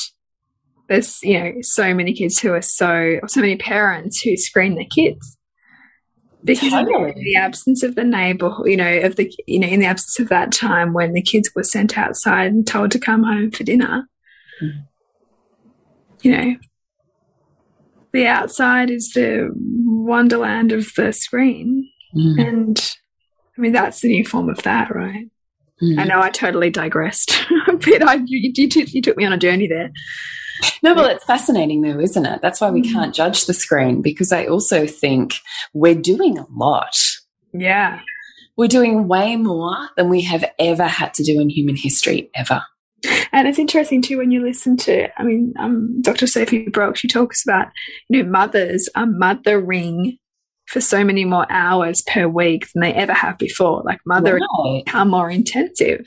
there's, 0.89 1.23
you 1.23 1.39
know, 1.39 1.53
so 1.63 1.93
many 1.93 2.13
kids 2.13 2.39
who 2.39 2.53
are 2.53 2.63
so, 2.63 3.19
so 3.27 3.41
many 3.41 3.57
parents 3.57 4.21
who 4.21 4.37
screen 4.37 4.77
their 4.77 4.85
kids. 4.85 5.38
Because 6.45 6.71
totally. 6.71 7.13
in 7.17 7.25
the 7.25 7.37
absence 7.37 7.83
of 7.83 7.97
the 7.97 8.05
neighbor, 8.05 8.55
you 8.65 8.77
know, 8.77 9.01
of 9.01 9.17
the, 9.17 9.33
you 9.47 9.59
know, 9.59 9.67
in 9.67 9.81
the 9.81 9.87
absence 9.87 10.21
of 10.21 10.29
that 10.29 10.53
time 10.53 10.93
when 10.93 11.13
the 11.13 11.23
kids 11.23 11.51
were 11.55 11.65
sent 11.65 11.99
outside 11.99 12.53
and 12.53 12.67
told 12.67 12.93
to 12.93 12.99
come 12.99 13.25
home 13.25 13.51
for 13.51 13.65
dinner, 13.65 14.09
mm 14.63 14.85
you 16.23 16.33
know, 16.33 16.57
the 18.13 18.27
outside 18.27 18.91
is 18.91 19.13
the 19.13 19.51
wonderland 19.55 20.73
of 20.73 20.93
the 20.97 21.13
screen. 21.13 21.89
Mm. 22.15 22.49
And 22.49 22.91
I 23.57 23.61
mean, 23.61 23.73
that's 23.73 24.01
the 24.01 24.09
new 24.09 24.25
form 24.25 24.49
of 24.49 24.63
that, 24.63 24.95
right? 24.95 25.27
Mm. 25.83 25.99
I 25.99 26.05
know 26.05 26.21
I 26.21 26.31
totally 26.31 26.71
digressed 26.71 27.33
a 27.69 27.75
bit. 27.75 28.03
I, 28.03 28.15
you, 28.15 28.53
you, 28.55 28.69
you, 28.87 29.03
took 29.03 29.17
me 29.17 29.25
on 29.25 29.33
a 29.33 29.39
journey 29.39 29.69
there. 29.69 29.91
No, 30.83 30.95
well, 30.95 31.07
it's 31.07 31.25
fascinating 31.25 31.83
though, 31.83 31.99
isn't 31.99 32.27
it? 32.27 32.41
That's 32.43 32.61
why 32.61 32.71
we 32.71 32.83
mm. 32.83 32.93
can't 32.93 33.15
judge 33.15 33.47
the 33.47 33.55
screen 33.55 34.03
because 34.03 34.33
I 34.33 34.47
also 34.47 34.87
think 34.87 35.35
we're 35.75 35.95
doing 35.95 36.39
a 36.39 36.47
lot. 36.51 36.97
Yeah. 37.53 38.01
We're 38.57 38.69
doing 38.69 39.07
way 39.09 39.37
more 39.37 39.77
than 39.97 40.09
we 40.09 40.23
have 40.23 40.45
ever 40.59 40.85
had 40.85 41.15
to 41.15 41.23
do 41.23 41.41
in 41.41 41.49
human 41.49 41.77
history, 41.77 42.31
ever. 42.35 42.63
And 43.33 43.47
it's 43.47 43.59
interesting 43.59 44.03
too 44.03 44.19
when 44.19 44.31
you 44.31 44.43
listen 44.43 44.77
to, 44.79 45.09
I 45.21 45.23
mean, 45.23 45.55
um, 45.59 46.01
Dr. 46.03 46.27
Sophie 46.27 46.69
Brock, 46.69 46.97
she 46.97 47.07
talks 47.07 47.45
about, 47.45 47.69
you 48.09 48.23
know, 48.23 48.29
mothers 48.29 48.89
are 48.97 49.07
mothering 49.07 50.19
for 50.67 50.81
so 50.81 51.05
many 51.05 51.25
more 51.25 51.47
hours 51.51 52.03
per 52.03 52.27
week 52.29 52.67
than 52.73 52.83
they 52.83 52.93
ever 52.93 53.13
have 53.13 53.39
before. 53.39 53.83
Like 53.85 54.01
mothering 54.05 54.43
right. 54.65 54.83
become 54.85 55.11
more 55.11 55.31
intensive 55.31 56.07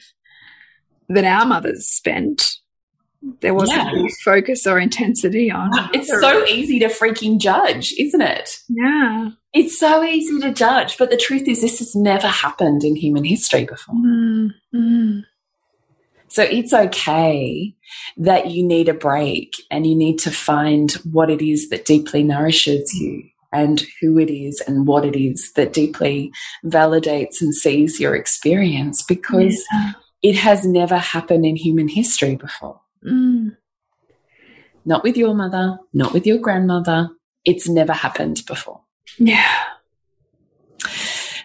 than 1.07 1.25
our 1.25 1.45
mothers 1.45 1.87
spent. 1.87 2.57
There 3.41 3.53
wasn't 3.53 3.93
yeah. 3.93 4.07
focus 4.23 4.65
or 4.65 4.79
intensity 4.79 5.51
on. 5.51 5.69
It's 5.93 6.09
so 6.09 6.45
easy 6.45 6.79
to 6.79 6.87
freaking 6.87 7.39
judge, 7.39 7.93
isn't 7.97 8.21
it? 8.21 8.57
Yeah. 8.67 9.29
It's 9.53 9.77
so 9.77 10.03
easy 10.03 10.39
to 10.39 10.51
judge, 10.51 10.97
but 10.97 11.11
the 11.11 11.17
truth 11.17 11.47
is, 11.47 11.61
this 11.61 11.79
has 11.79 11.95
never 11.95 12.27
happened 12.27 12.83
in 12.83 12.95
human 12.95 13.23
history 13.23 13.65
before. 13.65 13.95
Mm, 13.95 14.49
mm. 14.73 15.23
So 16.29 16.43
it's 16.43 16.73
okay 16.73 17.75
that 18.17 18.49
you 18.49 18.65
need 18.65 18.87
a 18.87 18.93
break 18.93 19.53
and 19.69 19.85
you 19.85 19.95
need 19.95 20.17
to 20.19 20.31
find 20.31 20.91
what 21.11 21.29
it 21.29 21.41
is 21.41 21.69
that 21.69 21.85
deeply 21.85 22.23
nourishes 22.23 22.93
you 22.93 23.23
and 23.51 23.83
who 23.99 24.17
it 24.17 24.31
is 24.31 24.61
and 24.65 24.87
what 24.87 25.03
it 25.03 25.15
is 25.15 25.51
that 25.53 25.73
deeply 25.73 26.31
validates 26.65 27.41
and 27.41 27.53
sees 27.53 27.99
your 27.99 28.15
experience 28.15 29.03
because 29.03 29.61
yeah. 29.73 29.91
it 30.23 30.35
has 30.37 30.65
never 30.65 30.97
happened 30.97 31.45
in 31.45 31.57
human 31.57 31.89
history 31.89 32.37
before. 32.37 32.79
Mm. 33.05 33.57
Not 34.85 35.03
with 35.03 35.17
your 35.17 35.33
mother, 35.33 35.77
not 35.93 36.13
with 36.13 36.25
your 36.25 36.37
grandmother. 36.37 37.09
It's 37.45 37.67
never 37.67 37.93
happened 37.93 38.43
before. 38.47 38.81
Yeah. 39.17 39.63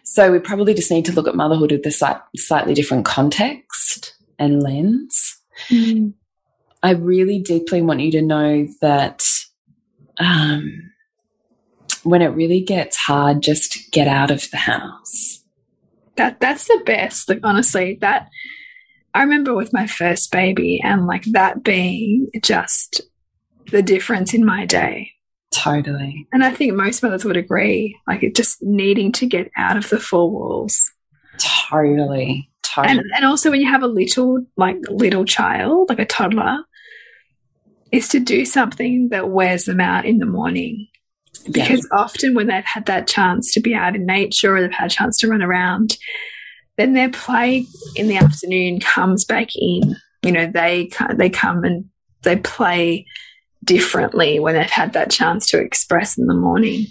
So 0.04 0.32
we 0.32 0.38
probably 0.38 0.72
just 0.72 0.90
need 0.90 1.04
to 1.06 1.12
look 1.12 1.28
at 1.28 1.34
motherhood 1.34 1.72
with 1.72 1.84
a 1.84 2.20
slightly 2.36 2.74
different 2.74 3.04
context 3.04 4.14
and 4.38 4.62
lens. 4.62 5.38
Mm. 5.68 6.14
I 6.82 6.92
really 6.92 7.38
deeply 7.38 7.82
want 7.82 8.00
you 8.00 8.10
to 8.12 8.22
know 8.22 8.68
that 8.80 9.26
um, 10.18 10.92
when 12.02 12.22
it 12.22 12.28
really 12.28 12.60
gets 12.60 12.96
hard, 12.96 13.42
just 13.42 13.90
get 13.92 14.08
out 14.08 14.30
of 14.30 14.50
the 14.50 14.56
house. 14.56 15.42
That 16.16 16.40
that's 16.40 16.66
the 16.66 16.82
best. 16.86 17.28
Like 17.28 17.40
honestly, 17.42 17.98
that 18.00 18.28
I 19.16 19.22
remember 19.22 19.54
with 19.54 19.72
my 19.72 19.86
first 19.86 20.30
baby 20.30 20.78
and 20.84 21.06
like 21.06 21.24
that 21.32 21.64
being 21.64 22.28
just 22.42 23.00
the 23.70 23.82
difference 23.82 24.34
in 24.34 24.44
my 24.44 24.66
day. 24.66 25.10
Totally. 25.54 26.26
And 26.34 26.44
I 26.44 26.50
think 26.50 26.74
most 26.74 27.02
mothers 27.02 27.24
would 27.24 27.38
agree, 27.38 27.98
like 28.06 28.22
it 28.22 28.36
just 28.36 28.62
needing 28.62 29.12
to 29.12 29.26
get 29.26 29.50
out 29.56 29.78
of 29.78 29.88
the 29.88 29.98
four 29.98 30.30
walls. 30.30 30.92
Totally. 32.62 32.98
And, 32.98 33.02
and 33.16 33.24
also 33.24 33.50
when 33.50 33.62
you 33.62 33.70
have 33.70 33.82
a 33.82 33.86
little, 33.86 34.44
like 34.58 34.76
little 34.90 35.24
child, 35.24 35.88
like 35.88 35.98
a 35.98 36.04
toddler, 36.04 36.58
is 37.90 38.08
to 38.08 38.20
do 38.20 38.44
something 38.44 39.08
that 39.12 39.30
wears 39.30 39.64
them 39.64 39.80
out 39.80 40.04
in 40.04 40.18
the 40.18 40.26
morning. 40.26 40.88
Because 41.50 41.88
yeah. 41.90 41.98
often 41.98 42.34
when 42.34 42.48
they've 42.48 42.62
had 42.64 42.84
that 42.84 43.06
chance 43.06 43.54
to 43.54 43.60
be 43.60 43.74
out 43.74 43.96
in 43.96 44.04
nature 44.04 44.54
or 44.54 44.60
they've 44.60 44.70
had 44.70 44.90
a 44.90 44.94
chance 44.94 45.16
to 45.18 45.28
run 45.28 45.42
around, 45.42 45.96
then 46.76 46.92
their 46.92 47.10
play 47.10 47.66
in 47.94 48.08
the 48.08 48.16
afternoon 48.16 48.80
comes 48.80 49.24
back 49.24 49.48
in. 49.56 49.96
You 50.22 50.32
know, 50.32 50.46
they 50.46 50.90
they 51.14 51.30
come 51.30 51.64
and 51.64 51.86
they 52.22 52.36
play 52.36 53.06
differently 53.64 54.38
when 54.38 54.54
they've 54.54 54.70
had 54.70 54.92
that 54.92 55.10
chance 55.10 55.46
to 55.48 55.60
express 55.60 56.18
in 56.18 56.26
the 56.26 56.34
morning. 56.34 56.86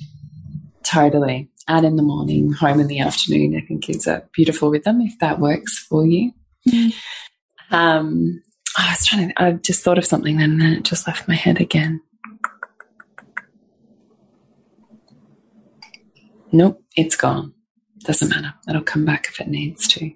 Totally 0.84 1.50
out 1.68 1.84
in 1.84 1.96
the 1.96 2.04
morning, 2.04 2.52
home 2.52 2.80
in 2.80 2.88
the 2.88 3.00
afternoon. 3.00 3.56
I 3.56 3.66
think 3.66 3.90
is 3.90 4.08
a 4.08 4.24
beautiful 4.34 4.70
rhythm 4.70 5.02
if 5.02 5.18
that 5.20 5.40
works 5.40 5.80
for 5.80 6.06
you. 6.06 6.32
Mm. 6.68 6.94
Um, 7.72 8.44
I 8.78 8.92
was 8.92 9.06
trying 9.06 9.30
to, 9.30 9.42
I 9.42 9.52
just 9.54 9.84
thought 9.84 9.98
of 9.98 10.06
something 10.06 10.38
then 10.38 10.52
and 10.52 10.62
then 10.62 10.74
it 10.74 10.84
just 10.84 11.08
left 11.08 11.28
my 11.28 11.36
head 11.36 11.60
again. 11.60 12.02
Nope, 16.52 16.82
it's 16.96 17.16
gone. 17.16 17.55
Doesn't 18.06 18.30
matter. 18.30 18.54
It'll 18.70 18.82
come 18.82 19.06
back 19.06 19.28
if 19.30 19.40
it 19.40 19.48
needs 19.48 19.88
to. 19.90 20.12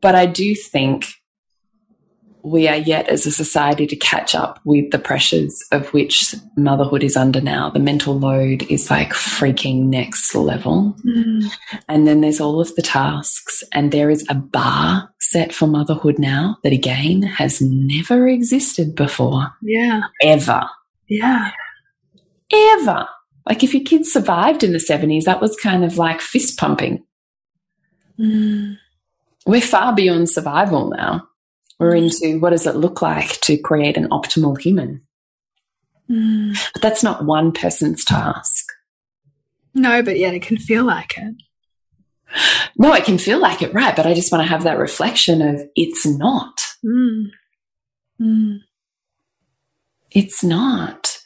But 0.00 0.14
I 0.14 0.26
do 0.26 0.54
think 0.54 1.06
we 2.42 2.68
are 2.68 2.76
yet 2.76 3.08
as 3.08 3.26
a 3.26 3.32
society 3.32 3.86
to 3.86 3.96
catch 3.96 4.34
up 4.34 4.60
with 4.64 4.90
the 4.90 4.98
pressures 4.98 5.64
of 5.72 5.92
which 5.92 6.34
motherhood 6.56 7.02
is 7.02 7.16
under 7.16 7.40
now. 7.40 7.68
The 7.70 7.80
mental 7.80 8.18
load 8.18 8.62
is 8.70 8.90
like 8.90 9.10
freaking 9.10 9.86
next 9.86 10.34
level. 10.34 10.96
Mm. 11.04 11.50
And 11.88 12.06
then 12.06 12.20
there's 12.20 12.40
all 12.40 12.60
of 12.60 12.74
the 12.76 12.82
tasks, 12.82 13.64
and 13.72 13.90
there 13.90 14.08
is 14.10 14.24
a 14.28 14.34
bar 14.34 15.10
set 15.20 15.52
for 15.52 15.66
motherhood 15.66 16.18
now 16.18 16.58
that 16.62 16.72
again 16.72 17.22
has 17.22 17.60
never 17.60 18.28
existed 18.28 18.94
before. 18.94 19.52
Yeah. 19.62 20.02
Ever. 20.22 20.62
Yeah. 21.08 21.50
Ever. 22.52 23.08
Like 23.48 23.64
if 23.64 23.72
your 23.72 23.82
kids 23.82 24.12
survived 24.12 24.62
in 24.62 24.72
the 24.72 24.78
70s, 24.78 25.24
that 25.24 25.40
was 25.40 25.56
kind 25.56 25.84
of 25.84 25.96
like 25.96 26.20
fist 26.20 26.58
pumping. 26.58 27.02
Mm. 28.18 28.76
We're 29.46 29.62
far 29.62 29.94
beyond 29.94 30.28
survival 30.28 30.90
now. 30.90 31.26
We're 31.78 31.94
into 31.94 32.38
what 32.40 32.50
does 32.50 32.66
it 32.66 32.76
look 32.76 33.00
like 33.00 33.40
to 33.42 33.56
create 33.56 33.96
an 33.96 34.08
optimal 34.10 34.60
human. 34.60 35.02
Mm. 36.10 36.58
But 36.74 36.82
that's 36.82 37.02
not 37.02 37.24
one 37.24 37.52
person's 37.52 38.04
task. 38.04 38.66
No, 39.74 40.02
but 40.02 40.18
yet 40.18 40.34
it 40.34 40.42
can 40.42 40.58
feel 40.58 40.84
like 40.84 41.16
it. 41.16 41.34
no, 42.76 42.92
it 42.92 43.04
can 43.04 43.16
feel 43.16 43.38
like 43.38 43.62
it, 43.62 43.72
right? 43.72 43.96
But 43.96 44.06
I 44.06 44.12
just 44.12 44.30
want 44.30 44.42
to 44.42 44.48
have 44.48 44.64
that 44.64 44.78
reflection 44.78 45.40
of 45.40 45.62
it's 45.76 46.04
not. 46.04 46.60
Mm. 46.84 47.30
Mm. 48.20 48.58
It's 50.10 50.42
not. 50.42 51.16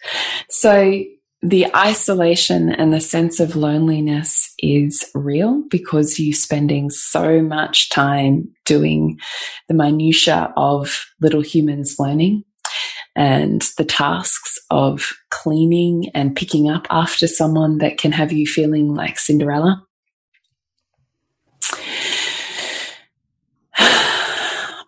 So 0.51 1.03
the 1.43 1.67
isolation 1.75 2.71
and 2.71 2.93
the 2.93 3.01
sense 3.01 3.41
of 3.41 3.57
loneliness 3.57 4.55
is 4.61 5.05
real 5.13 5.65
because 5.69 6.19
you're 6.21 6.35
spending 6.35 6.89
so 6.89 7.43
much 7.43 7.91
time 7.91 8.49
doing 8.65 9.19
the 9.67 9.75
minutiae 9.75 10.53
of 10.57 11.05
little 11.21 11.41
humans 11.41 11.97
learning 11.99 12.45
and 13.17 13.63
the 13.77 13.85
tasks 13.85 14.57
of 14.71 15.11
cleaning 15.31 16.11
and 16.15 16.37
picking 16.37 16.71
up 16.71 16.87
after 16.91 17.27
someone 17.27 17.79
that 17.79 17.99
can 17.99 18.13
have 18.13 18.33
you 18.33 18.47
feeling 18.47 18.95
like 18.95 19.19
Cinderella. 19.19 19.85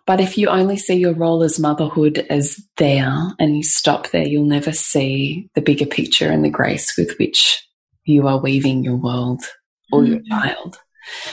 But 0.07 0.21
if 0.21 0.37
you 0.37 0.49
only 0.49 0.77
see 0.77 0.95
your 0.95 1.13
role 1.13 1.41
as 1.41 1.59
motherhood 1.59 2.25
as 2.29 2.61
there 2.77 3.33
and 3.39 3.57
you 3.57 3.63
stop 3.63 4.11
there, 4.11 4.27
you'll 4.27 4.45
never 4.45 4.71
see 4.71 5.49
the 5.55 5.61
bigger 5.61 5.87
picture 5.87 6.29
and 6.29 6.45
the 6.45 6.49
grace 6.49 6.95
with 6.97 7.17
which 7.17 7.67
you 8.03 8.27
are 8.27 8.39
weaving 8.39 8.83
your 8.83 8.97
world 8.97 9.43
or 9.91 10.01
mm. 10.01 10.09
your 10.09 10.21
child. 10.29 10.79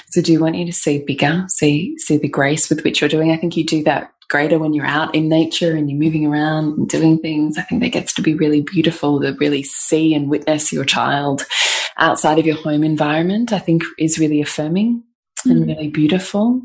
So 0.08 0.22
do 0.22 0.32
you 0.32 0.40
want 0.40 0.56
you 0.56 0.66
to 0.66 0.72
see 0.72 1.04
bigger, 1.04 1.44
see 1.48 1.98
see 1.98 2.16
the 2.16 2.28
grace 2.28 2.68
with 2.68 2.84
which 2.84 3.00
you're 3.00 3.08
doing? 3.10 3.30
I 3.30 3.36
think 3.36 3.56
you 3.56 3.64
do 3.64 3.82
that 3.84 4.12
greater 4.28 4.58
when 4.58 4.72
you're 4.72 4.86
out 4.86 5.14
in 5.14 5.28
nature 5.28 5.76
and 5.76 5.90
you're 5.90 6.00
moving 6.00 6.26
around 6.26 6.78
and 6.78 6.88
doing 6.88 7.18
things. 7.18 7.58
I 7.58 7.62
think 7.62 7.82
that 7.82 7.90
gets 7.90 8.14
to 8.14 8.22
be 8.22 8.34
really 8.34 8.62
beautiful 8.62 9.20
to 9.20 9.36
really 9.38 9.62
see 9.62 10.14
and 10.14 10.30
witness 10.30 10.72
your 10.72 10.84
child 10.86 11.46
outside 11.98 12.38
of 12.38 12.46
your 12.46 12.56
home 12.56 12.84
environment, 12.84 13.52
I 13.52 13.58
think 13.58 13.82
is 13.98 14.18
really 14.18 14.40
affirming 14.40 15.02
mm. 15.46 15.50
and 15.50 15.66
really 15.66 15.88
beautiful. 15.88 16.62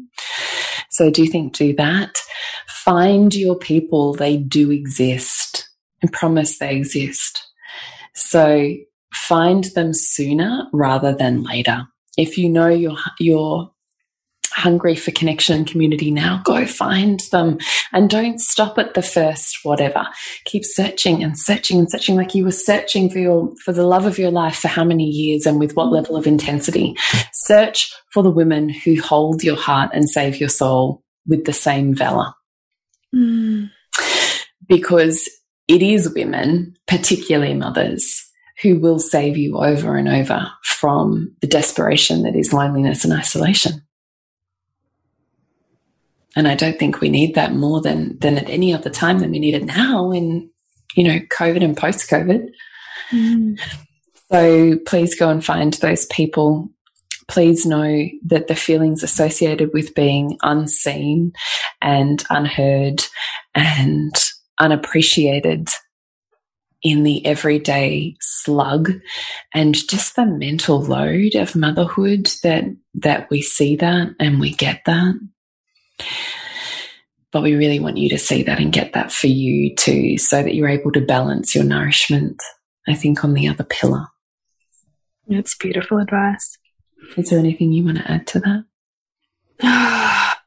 So 0.91 1.09
do 1.09 1.23
you 1.23 1.29
think 1.29 1.53
do 1.53 1.75
that? 1.75 2.15
Find 2.67 3.33
your 3.33 3.55
people. 3.55 4.13
They 4.13 4.37
do 4.37 4.71
exist 4.71 5.69
and 6.01 6.11
promise 6.11 6.59
they 6.59 6.75
exist. 6.75 7.43
So 8.15 8.73
find 9.13 9.65
them 9.75 9.93
sooner 9.93 10.67
rather 10.73 11.13
than 11.13 11.43
later. 11.43 11.87
If 12.17 12.37
you 12.37 12.49
know 12.49 12.67
you're, 12.67 12.97
you're 13.19 13.71
hungry 14.57 14.95
for 14.95 15.11
connection 15.11 15.55
and 15.55 15.67
community 15.67 16.09
now, 16.09 16.41
go 16.43 16.65
find 16.65 17.21
them 17.31 17.59
and 17.93 18.09
don't 18.09 18.39
stop 18.39 18.77
at 18.77 18.95
the 18.95 19.01
first 19.01 19.59
whatever. 19.63 20.07
Keep 20.45 20.65
searching 20.65 21.23
and 21.23 21.37
searching 21.37 21.77
and 21.79 21.89
searching 21.89 22.15
like 22.15 22.33
you 22.33 22.43
were 22.43 22.51
searching 22.51 23.09
for 23.09 23.19
your 23.19 23.53
for 23.63 23.71
the 23.71 23.85
love 23.85 24.05
of 24.05 24.17
your 24.17 24.31
life 24.31 24.57
for 24.57 24.67
how 24.67 24.83
many 24.83 25.05
years 25.05 25.45
and 25.45 25.59
with 25.59 25.75
what 25.75 25.91
level 25.91 26.15
of 26.17 26.27
intensity. 26.27 26.95
Search 27.33 27.93
for 28.11 28.23
the 28.23 28.31
women 28.31 28.69
who 28.69 28.99
hold 29.01 29.43
your 29.43 29.57
heart 29.57 29.91
and 29.93 30.09
save 30.09 30.39
your 30.39 30.49
soul 30.49 31.03
with 31.27 31.45
the 31.45 31.53
same 31.53 31.93
valor. 31.93 32.33
Mm. 33.15 33.69
Because 34.67 35.29
it 35.67 35.81
is 35.81 36.13
women, 36.13 36.75
particularly 36.87 37.53
mothers, 37.53 38.23
who 38.61 38.79
will 38.79 38.99
save 38.99 39.37
you 39.37 39.57
over 39.57 39.97
and 39.97 40.07
over 40.07 40.49
from 40.63 41.35
the 41.41 41.47
desperation 41.47 42.23
that 42.23 42.35
is 42.35 42.53
loneliness 42.53 43.03
and 43.03 43.13
isolation. 43.13 43.81
And 46.37 46.47
I 46.47 46.53
don't 46.53 46.77
think 46.77 47.01
we 47.01 47.09
need 47.09 47.33
that 47.33 47.55
more 47.55 47.81
than 47.81 48.15
than 48.19 48.37
at 48.37 48.47
any 48.47 48.71
other 48.71 48.91
time 48.91 49.17
than 49.17 49.31
we 49.31 49.39
need 49.39 49.55
it 49.55 49.65
now 49.65 50.11
in, 50.11 50.47
you 50.93 51.03
know, 51.03 51.19
COVID 51.35 51.63
and 51.63 51.75
post 51.75 52.07
COVID. 52.11 52.45
Mm. 53.11 53.59
So 54.31 54.77
please 54.85 55.15
go 55.15 55.31
and 55.31 55.43
find 55.43 55.73
those 55.73 56.05
people. 56.05 56.69
Please 57.27 57.65
know 57.65 58.05
that 58.27 58.47
the 58.47 58.55
feelings 58.55 59.01
associated 59.01 59.71
with 59.73 59.95
being 59.95 60.37
unseen 60.43 61.33
and 61.81 62.23
unheard 62.29 63.03
and 63.55 64.13
unappreciated 64.59 65.69
in 66.83 67.01
the 67.01 67.25
everyday 67.25 68.15
slug 68.21 68.91
and 69.55 69.73
just 69.73 70.15
the 70.15 70.25
mental 70.27 70.83
load 70.83 71.33
of 71.33 71.55
motherhood 71.55 72.29
that 72.43 72.65
that 72.93 73.27
we 73.31 73.41
see 73.41 73.75
that 73.75 74.09
and 74.19 74.39
we 74.39 74.51
get 74.53 74.81
that 74.85 75.15
but 77.31 77.43
we 77.43 77.55
really 77.55 77.79
want 77.79 77.97
you 77.97 78.09
to 78.09 78.17
see 78.17 78.43
that 78.43 78.59
and 78.59 78.71
get 78.73 78.93
that 78.93 79.11
for 79.11 79.27
you 79.27 79.75
too, 79.75 80.17
so 80.17 80.41
that 80.41 80.55
you're 80.55 80.69
able 80.69 80.91
to 80.93 81.01
balance 81.01 81.53
your 81.53 81.63
nourishment, 81.63 82.41
I 82.87 82.93
think, 82.93 83.23
on 83.23 83.33
the 83.33 83.47
other 83.47 83.63
pillar. 83.63 84.07
That's 85.27 85.55
beautiful 85.55 85.99
advice. 85.99 86.57
Is 87.17 87.29
there 87.29 87.39
anything 87.39 87.73
you 87.73 87.83
want 87.83 87.97
to 87.97 88.11
add 88.11 88.27
to 88.27 88.39
that? 88.39 88.65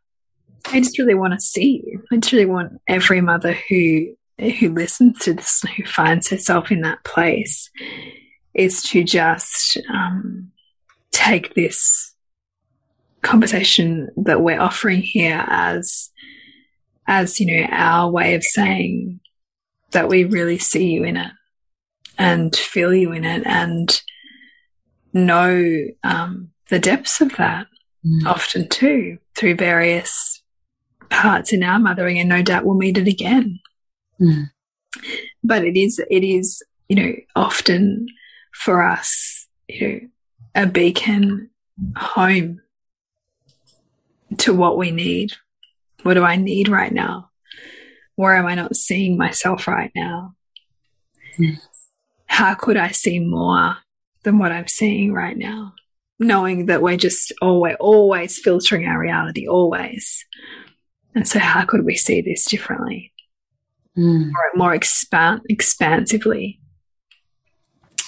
I 0.72 0.80
just 0.80 0.98
really 0.98 1.14
want 1.14 1.34
to 1.34 1.40
see 1.40 1.82
you. 1.86 2.02
I 2.10 2.16
just 2.16 2.32
really 2.32 2.46
want 2.46 2.80
every 2.88 3.20
mother 3.20 3.56
who 3.68 4.14
who 4.38 4.70
listens 4.70 5.18
to 5.18 5.34
this, 5.34 5.62
who 5.76 5.84
finds 5.84 6.30
herself 6.30 6.72
in 6.72 6.80
that 6.80 7.04
place, 7.04 7.70
is 8.54 8.82
to 8.84 9.04
just 9.04 9.78
um, 9.92 10.50
take 11.12 11.54
this 11.54 12.09
conversation 13.22 14.08
that 14.16 14.40
we're 14.40 14.60
offering 14.60 15.02
here 15.02 15.44
as 15.48 16.10
as 17.06 17.40
you 17.40 17.46
know 17.46 17.66
our 17.70 18.10
way 18.10 18.34
of 18.34 18.42
saying 18.42 19.20
that 19.90 20.08
we 20.08 20.24
really 20.24 20.58
see 20.58 20.92
you 20.92 21.04
in 21.04 21.16
it 21.16 21.32
and 22.18 22.54
feel 22.54 22.94
you 22.94 23.12
in 23.12 23.24
it 23.24 23.42
and 23.46 24.02
know 25.12 25.86
um, 26.04 26.50
the 26.68 26.78
depths 26.78 27.20
of 27.20 27.36
that 27.36 27.66
mm. 28.06 28.26
often 28.26 28.68
too 28.68 29.18
through 29.34 29.54
various 29.54 30.42
parts 31.08 31.52
in 31.52 31.62
our 31.62 31.78
mothering 31.78 32.18
and 32.18 32.28
no 32.28 32.42
doubt 32.42 32.64
we'll 32.64 32.76
meet 32.76 32.96
it 32.96 33.08
again 33.08 33.58
mm. 34.20 34.44
but 35.42 35.64
it 35.64 35.76
is 35.76 36.00
it 36.10 36.24
is 36.24 36.62
you 36.88 36.96
know 36.96 37.12
often 37.34 38.06
for 38.54 38.82
us 38.82 39.48
you 39.68 39.88
know 39.88 40.00
a 40.54 40.66
beacon 40.66 41.50
home 41.96 42.60
to 44.38 44.54
what 44.54 44.76
we 44.76 44.90
need. 44.90 45.32
What 46.02 46.14
do 46.14 46.22
I 46.22 46.36
need 46.36 46.68
right 46.68 46.92
now? 46.92 47.30
Where 48.16 48.36
am 48.36 48.46
I 48.46 48.54
not 48.54 48.76
seeing 48.76 49.16
myself 49.16 49.66
right 49.66 49.90
now? 49.94 50.34
Mm. 51.38 51.58
How 52.26 52.54
could 52.54 52.76
I 52.76 52.90
see 52.90 53.18
more 53.18 53.76
than 54.22 54.38
what 54.38 54.52
I'm 54.52 54.68
seeing 54.68 55.12
right 55.12 55.36
now? 55.36 55.74
Knowing 56.18 56.66
that 56.66 56.82
we're 56.82 56.96
just 56.96 57.32
always, 57.40 57.76
always 57.80 58.38
filtering 58.38 58.86
our 58.86 58.98
reality, 58.98 59.48
always. 59.48 60.24
And 61.14 61.26
so, 61.26 61.38
how 61.38 61.64
could 61.64 61.84
we 61.84 61.96
see 61.96 62.20
this 62.20 62.44
differently? 62.44 63.12
Mm. 63.96 64.30
More, 64.30 64.50
more 64.54 64.78
expan 64.78 65.40
expansively? 65.48 66.60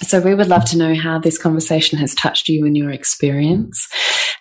So, 0.02 0.20
we 0.20 0.34
would 0.34 0.48
love 0.48 0.66
to 0.66 0.78
know 0.78 0.94
how 0.94 1.18
this 1.18 1.38
conversation 1.38 1.98
has 1.98 2.14
touched 2.14 2.48
you 2.48 2.66
in 2.66 2.74
your 2.74 2.90
experience. 2.90 3.88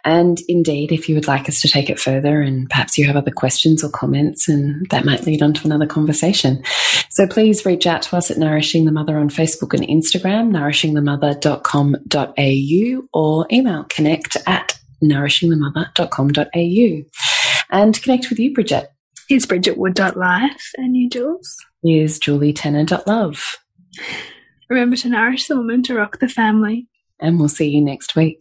And 0.03 0.41
indeed, 0.47 0.91
if 0.91 1.07
you 1.07 1.13
would 1.15 1.27
like 1.27 1.47
us 1.47 1.61
to 1.61 1.69
take 1.69 1.89
it 1.89 1.99
further 1.99 2.41
and 2.41 2.69
perhaps 2.69 2.97
you 2.97 3.05
have 3.05 3.15
other 3.15 3.31
questions 3.31 3.81
or 3.83 3.89
comments, 3.89 4.49
and 4.49 4.89
that 4.89 5.05
might 5.05 5.25
lead 5.25 5.43
on 5.43 5.53
to 5.53 5.65
another 5.65 5.85
conversation. 5.85 6.63
So 7.09 7.27
please 7.27 7.65
reach 7.65 7.85
out 7.85 8.01
to 8.03 8.15
us 8.17 8.31
at 8.31 8.37
Nourishing 8.37 8.85
the 8.85 8.91
Mother 8.91 9.17
on 9.17 9.29
Facebook 9.29 9.73
and 9.73 9.87
Instagram, 9.87 10.51
nourishingthemother.com.au, 10.51 13.07
or 13.13 13.47
email 13.51 13.83
connect 13.85 14.37
at 14.47 14.79
nourishingthemother.com.au. 15.03 17.03
And 17.69 18.01
connect 18.01 18.29
with 18.29 18.39
you, 18.39 18.53
Bridget. 18.53 18.89
Is 19.29 19.45
bridgetwood.life 19.45 20.71
and 20.77 20.97
you, 20.97 21.09
Jules? 21.09 21.57
Is 21.83 22.17
julietenner.love. 22.19 23.57
Remember 24.69 24.95
to 24.97 25.09
nourish 25.09 25.47
the 25.47 25.57
woman 25.57 25.81
to 25.83 25.95
rock 25.95 26.19
the 26.19 26.29
family. 26.29 26.87
And 27.19 27.39
we'll 27.39 27.49
see 27.49 27.69
you 27.69 27.81
next 27.81 28.15
week 28.15 28.40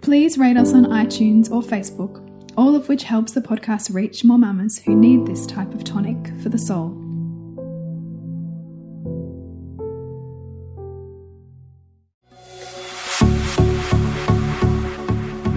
please 0.00 0.38
rate 0.38 0.56
us 0.56 0.72
on 0.72 0.84
iTunes 0.86 1.50
or 1.50 1.62
Facebook, 1.62 2.26
all 2.56 2.74
of 2.74 2.88
which 2.88 3.04
helps 3.04 3.32
the 3.32 3.40
podcast 3.40 3.94
reach 3.94 4.24
more 4.24 4.38
mamas 4.38 4.78
who 4.78 4.96
need 4.96 5.26
this 5.26 5.46
type 5.46 5.72
of 5.74 5.84
tonic 5.84 6.16
for 6.42 6.48
the 6.48 6.58
soul. 6.58 6.99